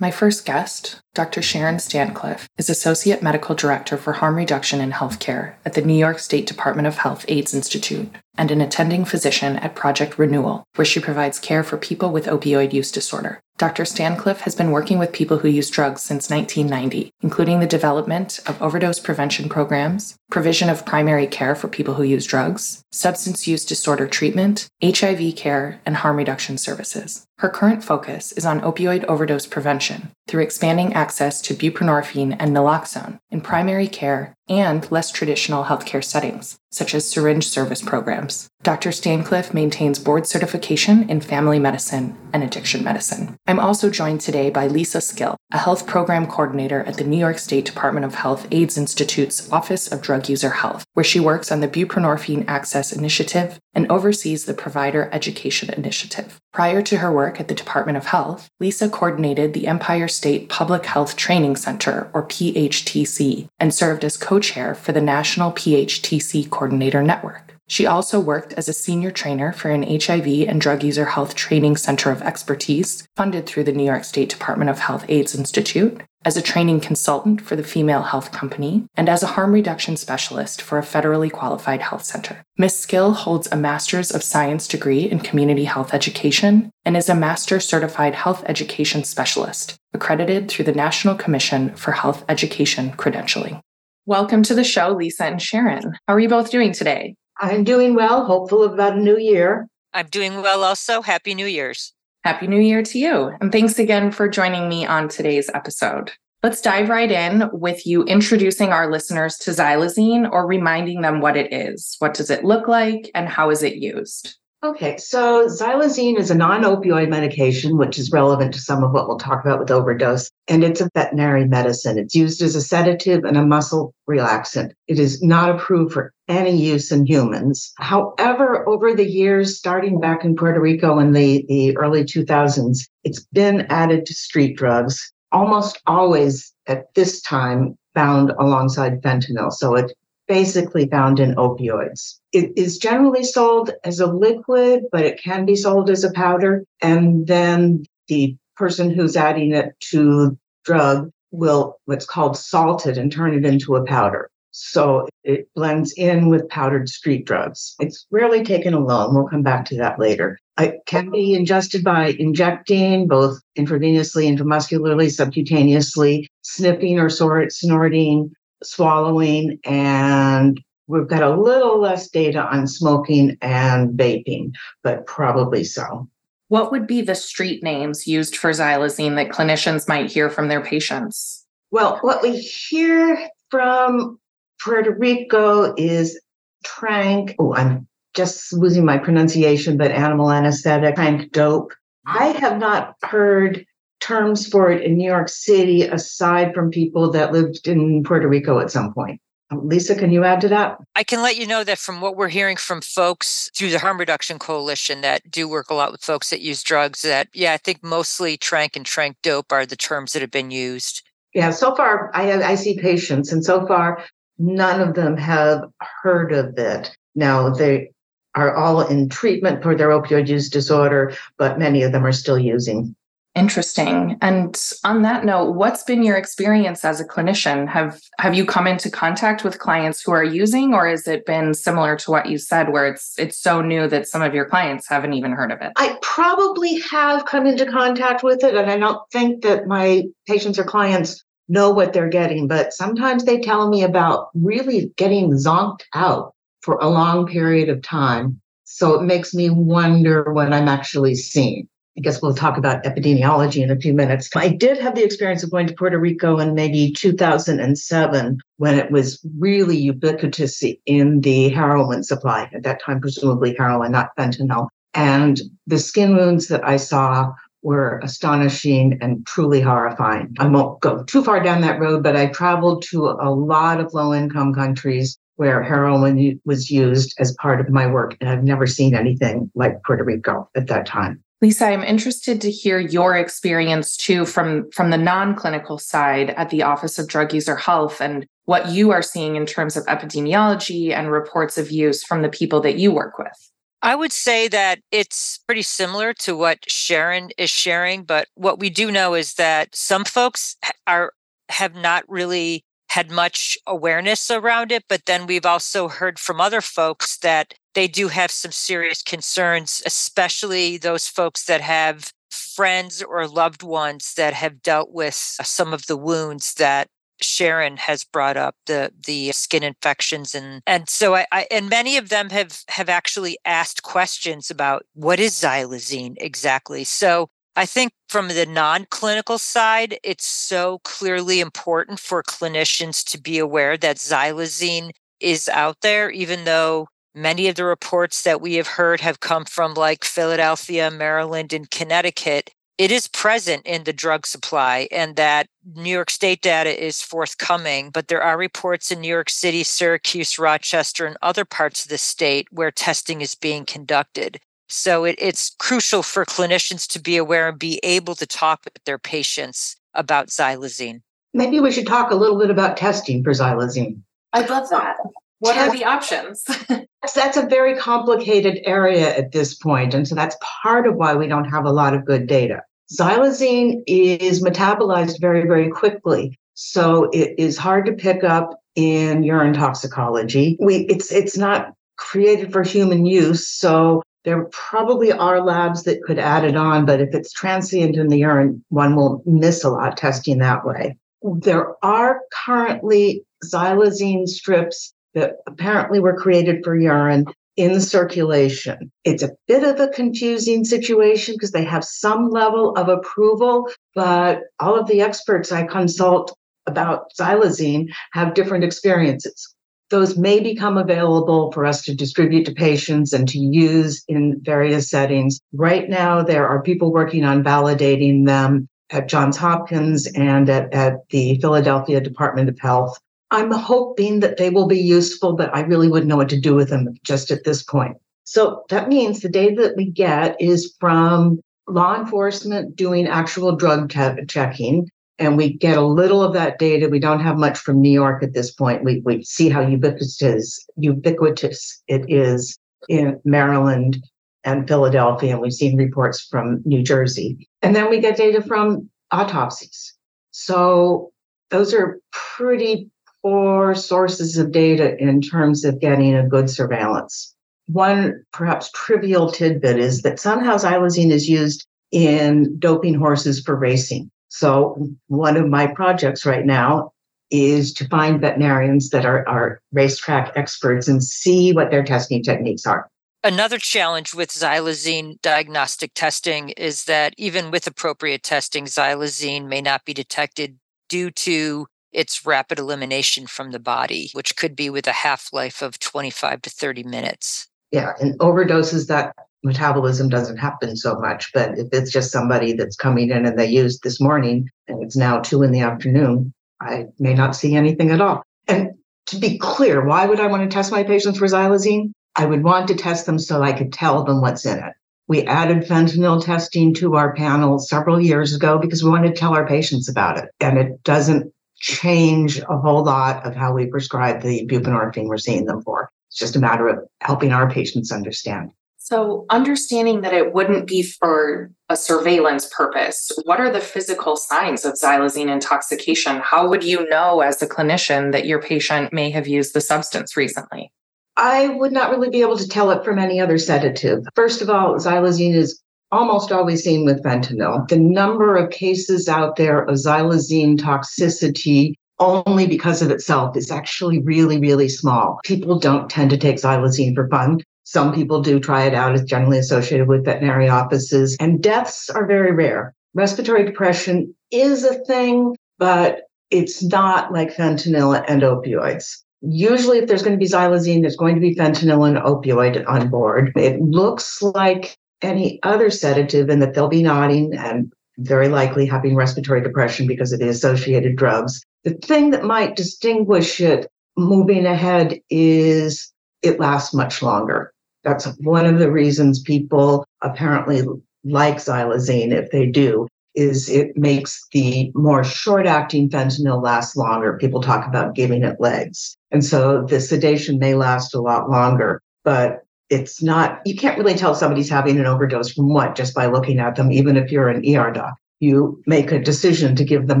My 0.00 0.10
first 0.10 0.44
guest, 0.44 1.00
Dr. 1.12 1.42
Sharon 1.42 1.78
Stancliff, 1.78 2.46
is 2.56 2.70
Associate 2.70 3.20
Medical 3.20 3.56
Director 3.56 3.96
for 3.96 4.12
Harm 4.12 4.36
Reduction 4.36 4.80
in 4.80 4.92
Healthcare 4.92 5.54
at 5.64 5.74
the 5.74 5.82
New 5.82 5.98
York 5.98 6.20
State 6.20 6.46
Department 6.46 6.86
of 6.86 6.98
Health 6.98 7.24
AIDS 7.26 7.52
Institute 7.52 8.08
and 8.38 8.52
an 8.52 8.60
attending 8.60 9.04
physician 9.04 9.56
at 9.56 9.74
Project 9.74 10.18
Renewal, 10.18 10.64
where 10.76 10.84
she 10.84 11.00
provides 11.00 11.40
care 11.40 11.64
for 11.64 11.76
people 11.76 12.10
with 12.10 12.26
opioid 12.26 12.72
use 12.72 12.92
disorder. 12.92 13.40
Dr. 13.58 13.82
Stancliff 13.82 14.38
has 14.38 14.54
been 14.54 14.70
working 14.70 14.98
with 14.98 15.12
people 15.12 15.40
who 15.40 15.48
use 15.48 15.68
drugs 15.68 16.00
since 16.00 16.30
1990, 16.30 17.12
including 17.20 17.60
the 17.60 17.66
development 17.66 18.40
of 18.46 18.62
overdose 18.62 18.98
prevention 18.98 19.50
programs, 19.50 20.16
provision 20.30 20.70
of 20.70 20.86
primary 20.86 21.26
care 21.26 21.54
for 21.54 21.68
people 21.68 21.92
who 21.94 22.02
use 22.02 22.24
drugs, 22.24 22.82
substance 22.90 23.46
use 23.46 23.66
disorder 23.66 24.06
treatment, 24.06 24.68
HIV 24.82 25.36
care, 25.36 25.78
and 25.84 25.96
harm 25.96 26.16
reduction 26.16 26.56
services. 26.56 27.26
Her 27.40 27.50
current 27.50 27.84
focus 27.84 28.32
is 28.32 28.46
on 28.46 28.62
opioid 28.62 29.04
overdose 29.04 29.46
prevention 29.46 30.10
through 30.26 30.42
expanding 30.42 30.94
access 31.00 31.40
to 31.40 31.54
buprenorphine 31.54 32.36
and 32.38 32.54
naloxone 32.54 33.18
in 33.30 33.40
primary 33.40 33.88
care 33.88 34.36
and 34.48 34.90
less 34.90 35.10
traditional 35.10 35.64
healthcare 35.64 36.04
settings, 36.04 36.58
such 36.70 36.94
as 36.94 37.08
syringe 37.08 37.48
service 37.48 37.82
programs. 37.82 38.48
Dr. 38.62 38.90
Stancliff 38.90 39.54
maintains 39.54 39.98
board 39.98 40.26
certification 40.26 41.08
in 41.08 41.22
family 41.22 41.58
medicine 41.58 42.14
and 42.32 42.42
addiction 42.42 42.84
medicine. 42.84 43.34
I'm 43.46 43.58
also 43.58 43.88
joined 43.88 44.20
today 44.20 44.50
by 44.50 44.66
Lisa 44.66 45.00
Skill, 45.00 45.36
a 45.50 45.58
health 45.58 45.86
program 45.86 46.26
coordinator 46.26 46.82
at 46.84 46.98
the 46.98 47.04
New 47.04 47.16
York 47.16 47.38
State 47.38 47.64
Department 47.64 48.04
of 48.04 48.16
Health 48.16 48.46
AIDS 48.50 48.76
Institute's 48.76 49.50
Office 49.50 49.90
of 49.90 50.02
Drug 50.02 50.28
User 50.28 50.50
Health, 50.50 50.84
where 50.92 51.04
she 51.04 51.18
works 51.18 51.50
on 51.50 51.60
the 51.60 51.68
Buprenorphine 51.68 52.44
Access 52.46 52.92
Initiative 52.92 53.58
and 53.74 53.90
oversees 53.90 54.44
the 54.44 54.54
Provider 54.54 55.08
Education 55.12 55.72
Initiative. 55.72 56.38
Prior 56.52 56.82
to 56.82 56.98
her 56.98 57.12
work 57.12 57.40
at 57.40 57.48
the 57.48 57.54
Department 57.54 57.96
of 57.96 58.06
Health, 58.06 58.50
Lisa 58.58 58.88
coordinated 58.88 59.54
the 59.54 59.66
Empire 59.66 60.08
State 60.08 60.48
Public 60.48 60.84
Health 60.84 61.16
Training 61.16 61.56
Center, 61.56 62.10
or 62.12 62.26
PHTC, 62.26 63.48
and 63.58 63.72
served 63.72 64.04
as 64.04 64.16
co 64.16 64.38
chair 64.38 64.74
for 64.74 64.92
the 64.92 65.00
National 65.00 65.52
PHTC 65.52 66.50
Coordinator 66.60 67.02
Network. 67.02 67.56
She 67.68 67.86
also 67.86 68.20
worked 68.20 68.52
as 68.52 68.68
a 68.68 68.74
senior 68.74 69.10
trainer 69.10 69.50
for 69.50 69.70
an 69.70 69.82
HIV 69.82 70.46
and 70.46 70.60
Drug 70.60 70.84
User 70.84 71.06
Health 71.06 71.34
Training 71.34 71.78
Center 71.78 72.10
of 72.10 72.20
Expertise, 72.20 73.08
funded 73.16 73.46
through 73.46 73.64
the 73.64 73.72
New 73.72 73.86
York 73.86 74.04
State 74.04 74.28
Department 74.28 74.68
of 74.68 74.80
Health 74.80 75.06
AIDS 75.08 75.34
Institute, 75.34 76.02
as 76.22 76.36
a 76.36 76.42
training 76.42 76.80
consultant 76.80 77.40
for 77.40 77.56
the 77.56 77.64
Female 77.64 78.02
Health 78.02 78.30
Company, 78.30 78.84
and 78.94 79.08
as 79.08 79.22
a 79.22 79.28
harm 79.28 79.52
reduction 79.52 79.96
specialist 79.96 80.60
for 80.60 80.76
a 80.76 80.82
federally 80.82 81.32
qualified 81.32 81.80
health 81.80 82.04
center. 82.04 82.44
Ms. 82.58 82.78
Skill 82.78 83.12
holds 83.14 83.48
a 83.50 83.56
Master's 83.56 84.10
of 84.10 84.22
Science 84.22 84.68
degree 84.68 85.10
in 85.10 85.20
Community 85.20 85.64
Health 85.64 85.94
Education 85.94 86.70
and 86.84 86.94
is 86.94 87.08
a 87.08 87.14
Master 87.14 87.58
Certified 87.58 88.14
Health 88.14 88.44
Education 88.44 89.02
Specialist, 89.02 89.78
accredited 89.94 90.50
through 90.50 90.66
the 90.66 90.72
National 90.72 91.14
Commission 91.14 91.74
for 91.74 91.92
Health 91.92 92.22
Education 92.28 92.90
Credentialing. 92.90 93.62
Welcome 94.10 94.42
to 94.42 94.56
the 94.56 94.64
show, 94.64 94.88
Lisa 94.88 95.26
and 95.26 95.40
Sharon. 95.40 95.96
How 96.08 96.14
are 96.14 96.18
you 96.18 96.28
both 96.28 96.50
doing 96.50 96.72
today? 96.72 97.14
I'm 97.38 97.62
doing 97.62 97.94
well, 97.94 98.24
hopeful 98.24 98.64
about 98.64 98.96
a 98.96 99.00
new 99.00 99.16
year. 99.16 99.68
I'm 99.92 100.08
doing 100.08 100.42
well 100.42 100.64
also. 100.64 101.00
Happy 101.00 101.32
New 101.32 101.46
Year's. 101.46 101.94
Happy 102.24 102.48
New 102.48 102.58
Year 102.58 102.82
to 102.82 102.98
you. 102.98 103.30
And 103.40 103.52
thanks 103.52 103.78
again 103.78 104.10
for 104.10 104.28
joining 104.28 104.68
me 104.68 104.84
on 104.84 105.08
today's 105.08 105.48
episode. 105.54 106.10
Let's 106.42 106.60
dive 106.60 106.88
right 106.88 107.08
in 107.08 107.50
with 107.52 107.86
you 107.86 108.02
introducing 108.02 108.70
our 108.70 108.90
listeners 108.90 109.36
to 109.42 109.52
xylazine 109.52 110.28
or 110.28 110.44
reminding 110.44 111.02
them 111.02 111.20
what 111.20 111.36
it 111.36 111.52
is. 111.52 111.94
What 112.00 112.14
does 112.14 112.30
it 112.30 112.42
look 112.44 112.66
like 112.66 113.12
and 113.14 113.28
how 113.28 113.50
is 113.50 113.62
it 113.62 113.76
used? 113.76 114.39
Okay, 114.62 114.98
so 114.98 115.46
xylazine 115.46 116.18
is 116.18 116.30
a 116.30 116.34
non 116.34 116.64
opioid 116.64 117.08
medication, 117.08 117.78
which 117.78 117.98
is 117.98 118.12
relevant 118.12 118.52
to 118.52 118.60
some 118.60 118.84
of 118.84 118.92
what 118.92 119.08
we'll 119.08 119.16
talk 119.16 119.42
about 119.42 119.58
with 119.58 119.70
overdose. 119.70 120.30
And 120.48 120.62
it's 120.62 120.82
a 120.82 120.90
veterinary 120.94 121.46
medicine. 121.46 121.98
It's 121.98 122.14
used 122.14 122.42
as 122.42 122.54
a 122.54 122.60
sedative 122.60 123.24
and 123.24 123.38
a 123.38 123.46
muscle 123.46 123.94
relaxant. 124.08 124.72
It 124.86 124.98
is 124.98 125.22
not 125.22 125.48
approved 125.48 125.94
for 125.94 126.12
any 126.28 126.54
use 126.54 126.92
in 126.92 127.06
humans. 127.06 127.72
However, 127.78 128.68
over 128.68 128.94
the 128.94 129.10
years, 129.10 129.56
starting 129.56 129.98
back 129.98 130.26
in 130.26 130.36
Puerto 130.36 130.60
Rico 130.60 130.98
in 130.98 131.12
the, 131.12 131.42
the 131.48 131.74
early 131.78 132.04
2000s, 132.04 132.80
it's 133.02 133.24
been 133.32 133.62
added 133.70 134.04
to 134.04 134.12
street 134.12 134.58
drugs, 134.58 135.10
almost 135.32 135.80
always 135.86 136.52
at 136.66 136.92
this 136.94 137.22
time 137.22 137.78
found 137.94 138.30
alongside 138.38 139.02
fentanyl. 139.02 139.50
So 139.50 139.74
it 139.74 139.92
basically 140.30 140.86
found 140.88 141.18
in 141.18 141.34
opioids. 141.34 142.20
It 142.32 142.52
is 142.56 142.78
generally 142.78 143.24
sold 143.24 143.72
as 143.82 143.98
a 143.98 144.06
liquid, 144.06 144.84
but 144.92 145.04
it 145.04 145.20
can 145.20 145.44
be 145.44 145.56
sold 145.56 145.90
as 145.90 146.04
a 146.04 146.12
powder. 146.12 146.64
And 146.80 147.26
then 147.26 147.82
the 148.06 148.36
person 148.56 148.90
who's 148.90 149.16
adding 149.16 149.52
it 149.52 149.74
to 149.90 150.38
drug 150.64 151.10
will 151.32 151.78
what's 151.86 152.06
called 152.06 152.36
salt 152.36 152.86
it 152.86 152.96
and 152.96 153.10
turn 153.10 153.34
it 153.34 153.44
into 153.44 153.74
a 153.74 153.84
powder. 153.84 154.30
So 154.52 155.08
it 155.24 155.48
blends 155.56 155.92
in 155.94 156.28
with 156.28 156.48
powdered 156.48 156.88
street 156.88 157.24
drugs. 157.24 157.74
It's 157.80 158.06
rarely 158.12 158.44
taken 158.44 158.72
alone. 158.72 159.14
We'll 159.14 159.28
come 159.28 159.42
back 159.42 159.64
to 159.66 159.76
that 159.78 159.98
later. 159.98 160.38
It 160.60 160.80
can 160.86 161.10
be 161.10 161.34
ingested 161.34 161.82
by 161.82 162.14
injecting 162.18 163.08
both 163.08 163.40
intravenously, 163.58 164.28
intramuscularly, 164.30 165.06
subcutaneously, 165.06 166.26
sniffing 166.42 167.00
or 167.00 167.08
snorting, 167.08 168.32
swallowing, 168.62 169.58
and 169.64 170.60
we've 170.86 171.08
got 171.08 171.22
a 171.22 171.34
little 171.34 171.80
less 171.80 172.08
data 172.08 172.42
on 172.42 172.66
smoking 172.66 173.36
and 173.40 173.90
vaping, 173.98 174.52
but 174.82 175.06
probably 175.06 175.64
so. 175.64 176.08
What 176.48 176.72
would 176.72 176.86
be 176.86 177.00
the 177.00 177.14
street 177.14 177.62
names 177.62 178.06
used 178.06 178.36
for 178.36 178.50
xylazine 178.50 179.14
that 179.16 179.28
clinicians 179.28 179.88
might 179.88 180.10
hear 180.10 180.28
from 180.28 180.48
their 180.48 180.62
patients? 180.62 181.46
Well, 181.70 181.98
what 182.00 182.22
we 182.22 182.38
hear 182.38 183.28
from 183.50 184.18
Puerto 184.62 184.92
Rico 184.92 185.72
is 185.76 186.20
tranq. 186.66 187.36
Oh, 187.38 187.54
I'm 187.54 187.86
just 188.14 188.52
losing 188.52 188.84
my 188.84 188.98
pronunciation, 188.98 189.76
but 189.76 189.92
animal 189.92 190.32
anesthetic, 190.32 190.96
tranq 190.96 191.30
dope. 191.30 191.72
I 192.06 192.26
have 192.26 192.58
not 192.58 192.96
heard 193.02 193.64
terms 194.10 194.48
for 194.48 194.72
it 194.72 194.82
in 194.82 194.96
New 194.96 195.08
York 195.08 195.28
City 195.28 195.82
aside 195.82 196.52
from 196.52 196.70
people 196.70 197.10
that 197.12 197.32
lived 197.32 197.68
in 197.68 198.02
Puerto 198.02 198.26
Rico 198.26 198.58
at 198.58 198.70
some 198.70 198.92
point. 198.92 199.20
Um, 199.52 199.68
Lisa, 199.68 199.94
can 199.94 200.10
you 200.10 200.24
add 200.24 200.40
to 200.40 200.48
that? 200.48 200.78
I 200.96 201.04
can 201.04 201.22
let 201.22 201.36
you 201.36 201.46
know 201.46 201.62
that 201.62 201.78
from 201.78 202.00
what 202.00 202.16
we're 202.16 202.28
hearing 202.28 202.56
from 202.56 202.80
folks 202.80 203.50
through 203.56 203.70
the 203.70 203.78
Harm 203.78 203.98
Reduction 203.98 204.38
Coalition 204.38 205.00
that 205.02 205.30
do 205.30 205.48
work 205.48 205.70
a 205.70 205.74
lot 205.74 205.92
with 205.92 206.02
folks 206.02 206.30
that 206.30 206.40
use 206.40 206.62
drugs, 206.64 207.02
that, 207.02 207.28
yeah, 207.32 207.52
I 207.52 207.56
think 207.56 207.84
mostly 207.84 208.36
tranq 208.36 208.74
and 208.74 208.84
tranq 208.84 209.14
dope 209.22 209.52
are 209.52 209.66
the 209.66 209.76
terms 209.76 210.12
that 210.12 210.22
have 210.22 210.30
been 210.32 210.50
used. 210.50 211.02
Yeah, 211.32 211.50
so 211.50 211.76
far 211.76 212.10
I, 212.12 212.32
I 212.42 212.54
see 212.56 212.76
patients, 212.78 213.30
and 213.32 213.44
so 213.44 213.64
far 213.66 214.04
none 214.38 214.80
of 214.80 214.94
them 214.94 215.16
have 215.16 215.62
heard 216.02 216.32
of 216.32 216.58
it. 216.58 216.96
Now, 217.14 217.50
they 217.50 217.92
are 218.34 218.54
all 218.56 218.80
in 218.80 219.08
treatment 219.08 219.62
for 219.62 219.76
their 219.76 219.90
opioid 219.90 220.28
use 220.28 220.48
disorder, 220.48 221.14
but 221.38 221.58
many 221.58 221.82
of 221.82 221.92
them 221.92 222.04
are 222.04 222.12
still 222.12 222.38
using. 222.38 222.96
Interesting. 223.36 224.18
And 224.20 224.60
on 224.82 225.02
that 225.02 225.24
note, 225.24 225.52
what's 225.52 225.84
been 225.84 226.02
your 226.02 226.16
experience 226.16 226.84
as 226.84 227.00
a 227.00 227.06
clinician? 227.06 227.68
Have 227.68 228.00
have 228.18 228.34
you 228.34 228.44
come 228.44 228.66
into 228.66 228.90
contact 228.90 229.44
with 229.44 229.60
clients 229.60 230.02
who 230.02 230.10
are 230.10 230.24
using 230.24 230.74
or 230.74 230.88
has 230.88 231.06
it 231.06 231.24
been 231.26 231.54
similar 231.54 231.96
to 231.98 232.10
what 232.10 232.28
you 232.28 232.38
said 232.38 232.72
where 232.72 232.88
it's 232.88 233.16
it's 233.18 233.38
so 233.38 233.60
new 233.60 233.86
that 233.88 234.08
some 234.08 234.20
of 234.20 234.34
your 234.34 234.46
clients 234.46 234.88
haven't 234.88 235.12
even 235.12 235.30
heard 235.30 235.52
of 235.52 235.60
it? 235.60 235.72
I 235.76 235.96
probably 236.02 236.80
have 236.80 237.24
come 237.26 237.46
into 237.46 237.66
contact 237.66 238.24
with 238.24 238.42
it 238.42 238.56
and 238.56 238.68
I 238.68 238.76
don't 238.76 239.00
think 239.12 239.42
that 239.44 239.68
my 239.68 240.02
patients 240.26 240.58
or 240.58 240.64
clients 240.64 241.24
know 241.48 241.70
what 241.70 241.92
they're 241.92 242.08
getting, 242.08 242.48
but 242.48 242.72
sometimes 242.72 243.24
they 243.24 243.40
tell 243.40 243.68
me 243.68 243.84
about 243.84 244.30
really 244.34 244.92
getting 244.96 245.30
zonked 245.32 245.82
out 245.94 246.34
for 246.62 246.76
a 246.76 246.88
long 246.88 247.26
period 247.26 247.68
of 247.68 247.80
time. 247.82 248.40
So 248.64 248.94
it 248.94 249.02
makes 249.04 249.34
me 249.34 249.50
wonder 249.50 250.32
what 250.32 250.52
I'm 250.52 250.68
actually 250.68 251.14
seeing. 251.14 251.68
I 252.00 252.02
guess 252.02 252.22
we'll 252.22 252.34
talk 252.34 252.56
about 252.56 252.82
epidemiology 252.84 253.62
in 253.62 253.70
a 253.70 253.76
few 253.76 253.92
minutes. 253.92 254.30
I 254.34 254.48
did 254.48 254.78
have 254.78 254.94
the 254.94 255.04
experience 255.04 255.42
of 255.42 255.50
going 255.50 255.66
to 255.66 255.74
Puerto 255.74 255.98
Rico 255.98 256.38
in 256.38 256.54
maybe 256.54 256.94
2007 256.96 258.38
when 258.56 258.78
it 258.78 258.90
was 258.90 259.20
really 259.38 259.76
ubiquitous 259.76 260.62
in 260.86 261.20
the 261.20 261.50
heroin 261.50 262.02
supply. 262.02 262.50
At 262.54 262.62
that 262.62 262.80
time, 262.82 263.02
presumably 263.02 263.54
heroin, 263.54 263.92
not 263.92 264.16
fentanyl. 264.18 264.68
And 264.94 265.42
the 265.66 265.78
skin 265.78 266.16
wounds 266.16 266.48
that 266.48 266.66
I 266.66 266.78
saw 266.78 267.34
were 267.62 268.00
astonishing 268.02 268.96
and 269.02 269.26
truly 269.26 269.60
horrifying. 269.60 270.34
I 270.38 270.46
won't 270.46 270.80
go 270.80 271.04
too 271.04 271.22
far 271.22 271.42
down 271.42 271.60
that 271.60 271.80
road, 271.80 272.02
but 272.02 272.16
I 272.16 272.28
traveled 272.28 272.82
to 272.92 273.08
a 273.08 273.28
lot 273.28 273.78
of 273.78 273.92
low 273.92 274.14
income 274.14 274.54
countries 274.54 275.18
where 275.36 275.62
heroin 275.62 276.40
was 276.46 276.70
used 276.70 277.14
as 277.18 277.36
part 277.42 277.60
of 277.60 277.68
my 277.68 277.86
work. 277.86 278.16
And 278.22 278.30
I've 278.30 278.42
never 278.42 278.66
seen 278.66 278.94
anything 278.94 279.50
like 279.54 279.82
Puerto 279.84 280.02
Rico 280.04 280.48
at 280.56 280.68
that 280.68 280.86
time. 280.86 281.22
Lisa, 281.42 281.66
I'm 281.66 281.82
interested 281.82 282.40
to 282.42 282.50
hear 282.50 282.78
your 282.78 283.16
experience 283.16 283.96
too 283.96 284.26
from, 284.26 284.70
from 284.72 284.90
the 284.90 284.98
non-clinical 284.98 285.78
side 285.78 286.30
at 286.30 286.50
the 286.50 286.62
Office 286.62 286.98
of 286.98 287.08
Drug 287.08 287.32
User 287.32 287.56
Health 287.56 288.00
and 288.00 288.26
what 288.44 288.68
you 288.68 288.90
are 288.90 289.00
seeing 289.00 289.36
in 289.36 289.46
terms 289.46 289.74
of 289.74 289.86
epidemiology 289.86 290.92
and 290.92 291.10
reports 291.10 291.56
of 291.56 291.70
use 291.70 292.04
from 292.04 292.20
the 292.20 292.28
people 292.28 292.60
that 292.60 292.76
you 292.78 292.92
work 292.92 293.18
with. 293.18 293.50
I 293.80 293.94
would 293.94 294.12
say 294.12 294.48
that 294.48 294.80
it's 294.90 295.38
pretty 295.46 295.62
similar 295.62 296.12
to 296.14 296.36
what 296.36 296.58
Sharon 296.70 297.30
is 297.38 297.48
sharing, 297.48 298.04
but 298.04 298.28
what 298.34 298.58
we 298.58 298.68
do 298.68 298.90
know 298.90 299.14
is 299.14 299.34
that 299.34 299.74
some 299.74 300.04
folks 300.04 300.56
are 300.86 301.12
have 301.48 301.74
not 301.74 302.04
really 302.06 302.64
had 302.90 303.10
much 303.10 303.56
awareness 303.66 304.30
around 304.30 304.70
it, 304.72 304.84
but 304.88 305.06
then 305.06 305.26
we've 305.26 305.46
also 305.46 305.88
heard 305.88 306.18
from 306.18 306.40
other 306.40 306.60
folks 306.60 307.16
that 307.18 307.54
they 307.74 307.88
do 307.88 308.08
have 308.08 308.30
some 308.30 308.52
serious 308.52 309.02
concerns, 309.02 309.82
especially 309.86 310.76
those 310.76 311.06
folks 311.06 311.44
that 311.44 311.60
have 311.60 312.12
friends 312.30 313.02
or 313.02 313.26
loved 313.26 313.62
ones 313.62 314.14
that 314.16 314.34
have 314.34 314.62
dealt 314.62 314.92
with 314.92 315.14
some 315.14 315.72
of 315.72 315.86
the 315.86 315.96
wounds 315.96 316.54
that 316.54 316.88
Sharon 317.22 317.76
has 317.76 318.04
brought 318.04 318.36
up 318.36 318.54
the 318.66 318.92
the 319.06 319.32
skin 319.32 319.62
infections 319.62 320.34
and 320.34 320.62
and 320.66 320.88
so 320.88 321.14
I, 321.14 321.26
I, 321.32 321.46
and 321.50 321.68
many 321.68 321.96
of 321.96 322.08
them 322.08 322.30
have 322.30 322.60
have 322.68 322.88
actually 322.88 323.38
asked 323.44 323.82
questions 323.82 324.50
about 324.50 324.84
what 324.94 325.20
is 325.20 325.34
xylazine 325.34 326.14
exactly. 326.18 326.84
So 326.84 327.28
I 327.56 327.66
think 327.66 327.92
from 328.08 328.28
the 328.28 328.46
non-clinical 328.46 329.38
side, 329.38 329.98
it's 330.02 330.24
so 330.24 330.78
clearly 330.84 331.40
important 331.40 331.98
for 332.00 332.22
clinicians 332.22 333.04
to 333.10 333.20
be 333.20 333.38
aware 333.38 333.76
that 333.76 333.96
xylazine 333.96 334.90
is 335.20 335.48
out 335.48 335.76
there, 335.82 336.10
even 336.10 336.44
though 336.44 336.88
Many 337.14 337.48
of 337.48 337.56
the 337.56 337.64
reports 337.64 338.22
that 338.22 338.40
we 338.40 338.54
have 338.54 338.68
heard 338.68 339.00
have 339.00 339.20
come 339.20 339.44
from 339.44 339.74
like 339.74 340.04
Philadelphia, 340.04 340.90
Maryland, 340.90 341.52
and 341.52 341.68
Connecticut. 341.70 342.50
It 342.78 342.92
is 342.92 343.08
present 343.08 343.66
in 343.66 343.84
the 343.84 343.92
drug 343.92 344.26
supply, 344.26 344.88
and 344.92 345.16
that 345.16 345.48
New 345.74 345.90
York 345.90 346.08
State 346.08 346.40
data 346.40 346.82
is 346.82 347.02
forthcoming. 347.02 347.90
But 347.90 348.08
there 348.08 348.22
are 348.22 348.38
reports 348.38 348.90
in 348.90 349.00
New 349.00 349.08
York 349.08 349.28
City, 349.28 349.64
Syracuse, 349.64 350.38
Rochester, 350.38 351.04
and 351.04 351.16
other 351.20 351.44
parts 351.44 351.84
of 351.84 351.90
the 351.90 351.98
state 351.98 352.46
where 352.52 352.70
testing 352.70 353.20
is 353.20 353.34
being 353.34 353.66
conducted. 353.66 354.40
So 354.68 355.04
it, 355.04 355.16
it's 355.18 355.54
crucial 355.58 356.04
for 356.04 356.24
clinicians 356.24 356.86
to 356.92 357.00
be 357.00 357.16
aware 357.16 357.48
and 357.48 357.58
be 357.58 357.80
able 357.82 358.14
to 358.14 358.26
talk 358.26 358.60
with 358.64 358.82
their 358.84 358.98
patients 358.98 359.76
about 359.94 360.28
xylazine. 360.28 361.00
Maybe 361.34 361.58
we 361.58 361.72
should 361.72 361.88
talk 361.88 362.12
a 362.12 362.16
little 362.16 362.38
bit 362.38 362.50
about 362.50 362.76
testing 362.76 363.24
for 363.24 363.32
xylazine. 363.32 364.00
I'd 364.32 364.48
love 364.48 364.70
that. 364.70 364.96
What 365.40 365.56
are 365.56 365.70
the 365.72 365.84
options? 365.84 366.44
that's 367.14 367.36
a 367.36 367.46
very 367.46 367.76
complicated 367.76 368.60
area 368.64 369.16
at 369.16 369.32
this 369.32 369.54
point, 369.54 369.94
And 369.94 370.06
so 370.06 370.14
that's 370.14 370.36
part 370.62 370.86
of 370.86 370.96
why 370.96 371.14
we 371.14 371.26
don't 371.26 371.50
have 371.50 371.64
a 371.64 371.72
lot 371.72 371.94
of 371.94 372.04
good 372.04 372.26
data. 372.26 372.62
Xylazine 372.92 373.82
is 373.86 374.42
metabolized 374.42 375.20
very, 375.20 375.42
very 375.42 375.70
quickly. 375.70 376.38
So 376.54 377.08
it 377.12 377.34
is 377.38 377.56
hard 377.56 377.86
to 377.86 377.92
pick 377.92 378.22
up 378.22 378.60
in 378.74 379.22
urine 379.22 379.54
toxicology. 379.54 380.58
We 380.60 380.86
it's 380.90 381.10
it's 381.10 381.38
not 381.38 381.72
created 381.96 382.52
for 382.52 382.62
human 382.62 383.06
use. 383.06 383.48
So 383.48 384.02
there 384.24 384.44
probably 384.52 385.10
are 385.12 385.42
labs 385.42 385.84
that 385.84 386.02
could 386.02 386.18
add 386.18 386.44
it 386.44 386.56
on, 386.56 386.84
but 386.84 387.00
if 387.00 387.14
it's 387.14 387.32
transient 387.32 387.96
in 387.96 388.08
the 388.08 388.18
urine, 388.18 388.62
one 388.68 388.94
will 388.94 389.22
miss 389.24 389.64
a 389.64 389.70
lot 389.70 389.96
testing 389.96 390.38
that 390.38 390.66
way. 390.66 390.98
There 391.22 391.74
are 391.82 392.20
currently 392.44 393.24
xylazine 393.44 394.28
strips 394.28 394.92
that 395.14 395.36
apparently 395.46 396.00
were 396.00 396.16
created 396.16 396.62
for 396.64 396.76
urine 396.76 397.26
in 397.56 397.80
circulation. 397.80 398.90
It's 399.04 399.22
a 399.22 399.32
bit 399.46 399.64
of 399.64 399.80
a 399.80 399.92
confusing 399.92 400.64
situation 400.64 401.34
because 401.34 401.50
they 401.50 401.64
have 401.64 401.84
some 401.84 402.30
level 402.30 402.74
of 402.76 402.88
approval, 402.88 403.68
but 403.94 404.42
all 404.60 404.78
of 404.78 404.86
the 404.86 405.02
experts 405.02 405.52
I 405.52 405.64
consult 405.64 406.36
about 406.66 407.12
xylazine 407.18 407.88
have 408.12 408.34
different 408.34 408.64
experiences. 408.64 409.54
Those 409.90 410.16
may 410.16 410.38
become 410.38 410.78
available 410.78 411.50
for 411.50 411.66
us 411.66 411.82
to 411.82 411.94
distribute 411.94 412.44
to 412.46 412.52
patients 412.52 413.12
and 413.12 413.28
to 413.28 413.38
use 413.38 414.04
in 414.06 414.40
various 414.42 414.88
settings. 414.88 415.40
Right 415.52 415.90
now, 415.90 416.22
there 416.22 416.46
are 416.48 416.62
people 416.62 416.92
working 416.92 417.24
on 417.24 417.42
validating 417.42 418.24
them 418.24 418.68
at 418.90 419.08
Johns 419.08 419.36
Hopkins 419.36 420.06
and 420.14 420.48
at, 420.48 420.72
at 420.72 421.08
the 421.10 421.38
Philadelphia 421.40 422.00
Department 422.00 422.48
of 422.48 422.58
Health. 422.60 422.98
I'm 423.30 423.52
hoping 423.52 424.20
that 424.20 424.36
they 424.36 424.50
will 424.50 424.66
be 424.66 424.80
useful, 424.80 425.34
but 425.34 425.54
I 425.54 425.60
really 425.60 425.88
wouldn't 425.88 426.08
know 426.08 426.16
what 426.16 426.28
to 426.30 426.40
do 426.40 426.54
with 426.54 426.68
them 426.68 426.94
just 427.04 427.30
at 427.30 427.44
this 427.44 427.62
point. 427.62 427.96
So 428.24 428.64
that 428.70 428.88
means 428.88 429.20
the 429.20 429.28
data 429.28 429.62
that 429.62 429.76
we 429.76 429.86
get 429.86 430.40
is 430.40 430.74
from 430.80 431.40
law 431.68 431.98
enforcement 431.98 432.76
doing 432.76 433.06
actual 433.06 433.54
drug 433.54 433.90
te- 433.90 434.24
checking. 434.26 434.88
And 435.18 435.36
we 435.36 435.52
get 435.52 435.76
a 435.76 435.82
little 435.82 436.22
of 436.22 436.32
that 436.32 436.58
data. 436.58 436.88
We 436.88 436.98
don't 436.98 437.20
have 437.20 437.36
much 437.36 437.58
from 437.58 437.80
New 437.80 437.90
York 437.90 438.22
at 438.22 438.32
this 438.32 438.50
point. 438.50 438.84
We, 438.84 439.02
we 439.04 439.22
see 439.22 439.48
how 439.48 439.60
ubiquitous, 439.60 440.66
ubiquitous 440.76 441.82
it 441.88 442.04
is 442.08 442.58
in 442.88 443.20
Maryland 443.24 444.02
and 444.44 444.66
Philadelphia. 444.66 445.32
And 445.32 445.40
we've 445.40 445.52
seen 445.52 445.76
reports 445.76 446.26
from 446.30 446.62
New 446.64 446.82
Jersey. 446.82 447.48
And 447.62 447.76
then 447.76 447.90
we 447.90 448.00
get 448.00 448.16
data 448.16 448.42
from 448.42 448.88
autopsies. 449.12 449.94
So 450.30 451.12
those 451.50 451.74
are 451.74 452.00
pretty 452.12 452.90
or 453.22 453.74
sources 453.74 454.36
of 454.36 454.52
data 454.52 454.96
in 454.98 455.20
terms 455.20 455.64
of 455.64 455.80
getting 455.80 456.14
a 456.14 456.26
good 456.26 456.48
surveillance. 456.48 457.34
One 457.66 458.24
perhaps 458.32 458.70
trivial 458.74 459.30
tidbit 459.30 459.78
is 459.78 460.02
that 460.02 460.18
somehow 460.18 460.56
xylazine 460.56 461.10
is 461.10 461.28
used 461.28 461.66
in 461.92 462.58
doping 462.58 462.94
horses 462.94 463.40
for 463.40 463.56
racing. 463.56 464.10
So 464.28 464.88
one 465.08 465.36
of 465.36 465.48
my 465.48 465.66
projects 465.66 466.24
right 466.24 466.44
now 466.44 466.92
is 467.30 467.72
to 467.74 467.88
find 467.88 468.20
veterinarians 468.20 468.90
that 468.90 469.04
are, 469.04 469.28
are 469.28 469.60
racetrack 469.72 470.32
experts 470.36 470.88
and 470.88 471.02
see 471.02 471.52
what 471.52 471.70
their 471.70 471.84
testing 471.84 472.22
techniques 472.22 472.66
are. 472.66 472.88
Another 473.22 473.58
challenge 473.58 474.14
with 474.14 474.30
xylazine 474.30 475.20
diagnostic 475.20 475.92
testing 475.94 476.50
is 476.50 476.84
that 476.84 477.14
even 477.18 477.50
with 477.50 477.66
appropriate 477.66 478.22
testing, 478.22 478.64
xylazine 478.64 479.46
may 479.46 479.60
not 479.60 479.84
be 479.84 479.92
detected 479.92 480.58
due 480.88 481.10
to 481.10 481.66
its 481.92 482.24
rapid 482.24 482.58
elimination 482.58 483.26
from 483.26 483.50
the 483.50 483.58
body, 483.58 484.10
which 484.12 484.36
could 484.36 484.54
be 484.54 484.70
with 484.70 484.86
a 484.86 484.92
half 484.92 485.32
life 485.32 485.62
of 485.62 485.78
25 485.78 486.42
to 486.42 486.50
30 486.50 486.84
minutes. 486.84 487.48
Yeah, 487.72 487.92
and 488.00 488.18
overdoses 488.18 488.88
that 488.88 489.14
metabolism 489.42 490.08
doesn't 490.08 490.36
happen 490.36 490.76
so 490.76 490.98
much. 490.98 491.30
But 491.32 491.58
if 491.58 491.68
it's 491.72 491.90
just 491.90 492.12
somebody 492.12 492.52
that's 492.52 492.76
coming 492.76 493.10
in 493.10 493.26
and 493.26 493.38
they 493.38 493.46
used 493.46 493.82
this 493.82 494.00
morning 494.00 494.48
and 494.68 494.82
it's 494.82 494.96
now 494.96 495.20
two 495.20 495.42
in 495.42 495.52
the 495.52 495.60
afternoon, 495.60 496.32
I 496.60 496.86
may 496.98 497.14
not 497.14 497.36
see 497.36 497.54
anything 497.54 497.90
at 497.90 498.00
all. 498.00 498.22
And 498.48 498.70
to 499.06 499.18
be 499.18 499.38
clear, 499.38 499.84
why 499.84 500.06
would 500.06 500.20
I 500.20 500.26
want 500.26 500.48
to 500.48 500.54
test 500.54 500.72
my 500.72 500.82
patients 500.82 501.18
for 501.18 501.26
xylazine? 501.26 501.92
I 502.16 502.26
would 502.26 502.42
want 502.42 502.68
to 502.68 502.74
test 502.74 503.06
them 503.06 503.18
so 503.18 503.42
I 503.42 503.52
could 503.52 503.72
tell 503.72 504.04
them 504.04 504.20
what's 504.20 504.44
in 504.44 504.58
it. 504.58 504.72
We 505.08 505.22
added 505.22 505.64
fentanyl 505.64 506.24
testing 506.24 506.74
to 506.74 506.94
our 506.94 507.14
panel 507.14 507.58
several 507.58 508.00
years 508.00 508.34
ago 508.34 508.58
because 508.58 508.84
we 508.84 508.90
wanted 508.90 509.14
to 509.14 509.20
tell 509.20 509.34
our 509.34 509.46
patients 509.46 509.88
about 509.88 510.18
it. 510.18 510.26
And 510.40 510.58
it 510.58 510.82
doesn't 510.84 511.32
change 511.60 512.40
a 512.40 512.58
whole 512.58 512.82
lot 512.84 513.24
of 513.24 513.34
how 513.36 513.52
we 513.52 513.66
prescribe 513.66 514.22
the 514.22 514.46
buprenorphine 514.46 515.06
we're 515.06 515.18
seeing 515.18 515.44
them 515.44 515.62
for. 515.62 515.90
It's 516.08 516.18
just 516.18 516.36
a 516.36 516.40
matter 516.40 516.66
of 516.66 516.78
helping 517.00 517.32
our 517.32 517.48
patients 517.48 517.92
understand. 517.92 518.50
So, 518.78 519.26
understanding 519.30 520.00
that 520.00 520.14
it 520.14 520.32
wouldn't 520.32 520.66
be 520.66 520.82
for 520.82 521.50
a 521.68 521.76
surveillance 521.76 522.50
purpose, 522.52 523.12
what 523.24 523.38
are 523.38 523.52
the 523.52 523.60
physical 523.60 524.16
signs 524.16 524.64
of 524.64 524.72
xylazine 524.72 525.30
intoxication? 525.30 526.18
How 526.20 526.48
would 526.48 526.64
you 526.64 526.88
know 526.88 527.20
as 527.20 527.40
a 527.42 527.46
clinician 527.46 528.10
that 528.12 528.26
your 528.26 528.42
patient 528.42 528.92
may 528.92 529.10
have 529.10 529.28
used 529.28 529.54
the 529.54 529.60
substance 529.60 530.16
recently? 530.16 530.72
I 531.16 531.48
would 531.48 531.72
not 531.72 531.90
really 531.90 532.08
be 532.08 532.22
able 532.22 532.38
to 532.38 532.48
tell 532.48 532.70
it 532.70 532.82
from 532.82 532.98
any 532.98 533.20
other 533.20 533.36
sedative. 533.36 534.02
First 534.16 534.40
of 534.40 534.48
all, 534.48 534.74
xylazine 534.76 535.34
is 535.34 535.62
almost 535.92 536.32
always 536.32 536.62
seen 536.62 536.84
with 536.84 537.02
fentanyl. 537.02 537.66
The 537.68 537.78
number 537.78 538.36
of 538.36 538.50
cases 538.50 539.08
out 539.08 539.36
there 539.36 539.62
of 539.62 539.76
xylazine 539.76 540.58
toxicity 540.58 541.74
only 541.98 542.46
because 542.46 542.80
of 542.80 542.90
itself 542.90 543.36
is 543.36 543.50
actually 543.50 544.00
really, 544.02 544.38
really 544.40 544.68
small. 544.68 545.20
People 545.24 545.58
don't 545.58 545.90
tend 545.90 546.10
to 546.10 546.16
take 546.16 546.36
xylazine 546.36 546.94
for 546.94 547.08
fun. 547.08 547.40
Some 547.64 547.92
people 547.92 548.22
do 548.22 548.40
try 548.40 548.64
it 548.64 548.74
out. 548.74 548.94
It's 548.94 549.04
generally 549.04 549.38
associated 549.38 549.86
with 549.86 550.04
veterinary 550.04 550.48
offices, 550.48 551.16
and 551.20 551.42
deaths 551.42 551.88
are 551.90 552.06
very 552.06 552.32
rare. 552.32 552.74
Respiratory 552.94 553.44
depression 553.44 554.12
is 554.32 554.64
a 554.64 554.74
thing, 554.84 555.36
but 555.58 556.02
it's 556.30 556.64
not 556.64 557.12
like 557.12 557.36
fentanyl 557.36 558.02
and 558.08 558.22
opioids. 558.22 558.86
Usually, 559.22 559.78
if 559.78 559.86
there's 559.86 560.02
going 560.02 560.18
to 560.18 560.24
be 560.24 560.30
xylazine, 560.30 560.80
there's 560.80 560.96
going 560.96 561.14
to 561.14 561.20
be 561.20 561.34
fentanyl 561.34 561.86
and 561.86 561.98
opioid 561.98 562.66
on 562.66 562.88
board. 562.88 563.32
It 563.36 563.60
looks 563.60 564.22
like 564.22 564.76
any 565.02 565.38
other 565.42 565.70
sedative 565.70 566.28
and 566.28 566.42
that 566.42 566.54
they'll 566.54 566.68
be 566.68 566.82
nodding 566.82 567.34
and 567.34 567.72
very 567.98 568.28
likely 568.28 568.66
having 568.66 568.94
respiratory 568.94 569.42
depression 569.42 569.86
because 569.86 570.12
of 570.12 570.20
the 570.20 570.28
associated 570.28 570.96
drugs. 570.96 571.42
The 571.64 571.74
thing 571.74 572.10
that 572.10 572.24
might 572.24 572.56
distinguish 572.56 573.40
it 573.40 573.66
moving 573.96 574.46
ahead 574.46 575.00
is 575.10 575.92
it 576.22 576.40
lasts 576.40 576.74
much 576.74 577.02
longer. 577.02 577.52
That's 577.84 578.06
one 578.18 578.46
of 578.46 578.58
the 578.58 578.70
reasons 578.70 579.20
people 579.20 579.84
apparently 580.02 580.62
like 581.04 581.36
xylazine, 581.36 582.12
if 582.12 582.30
they 582.30 582.46
do, 582.46 582.86
is 583.14 583.48
it 583.48 583.76
makes 583.76 584.26
the 584.32 584.70
more 584.74 585.02
short 585.02 585.46
acting 585.46 585.88
fentanyl 585.88 586.42
last 586.42 586.76
longer. 586.76 587.18
People 587.18 587.42
talk 587.42 587.66
about 587.66 587.94
giving 587.94 588.22
it 588.22 588.40
legs. 588.40 588.96
And 589.10 589.24
so 589.24 589.64
the 589.64 589.80
sedation 589.80 590.38
may 590.38 590.54
last 590.54 590.94
a 590.94 591.00
lot 591.00 591.30
longer, 591.30 591.82
but 592.04 592.44
it's 592.70 593.02
not, 593.02 593.40
you 593.44 593.56
can't 593.56 593.76
really 593.76 593.94
tell 593.94 594.14
somebody's 594.14 594.48
having 594.48 594.78
an 594.78 594.86
overdose 594.86 595.32
from 595.32 595.52
what 595.52 595.74
just 595.74 595.94
by 595.94 596.06
looking 596.06 596.38
at 596.38 596.54
them, 596.56 596.70
even 596.70 596.96
if 596.96 597.10
you're 597.10 597.28
an 597.28 597.44
ER 597.44 597.72
doc. 597.72 597.94
You 598.20 598.62
make 598.66 598.92
a 598.92 598.98
decision 598.98 599.56
to 599.56 599.64
give 599.64 599.86
them 599.86 600.00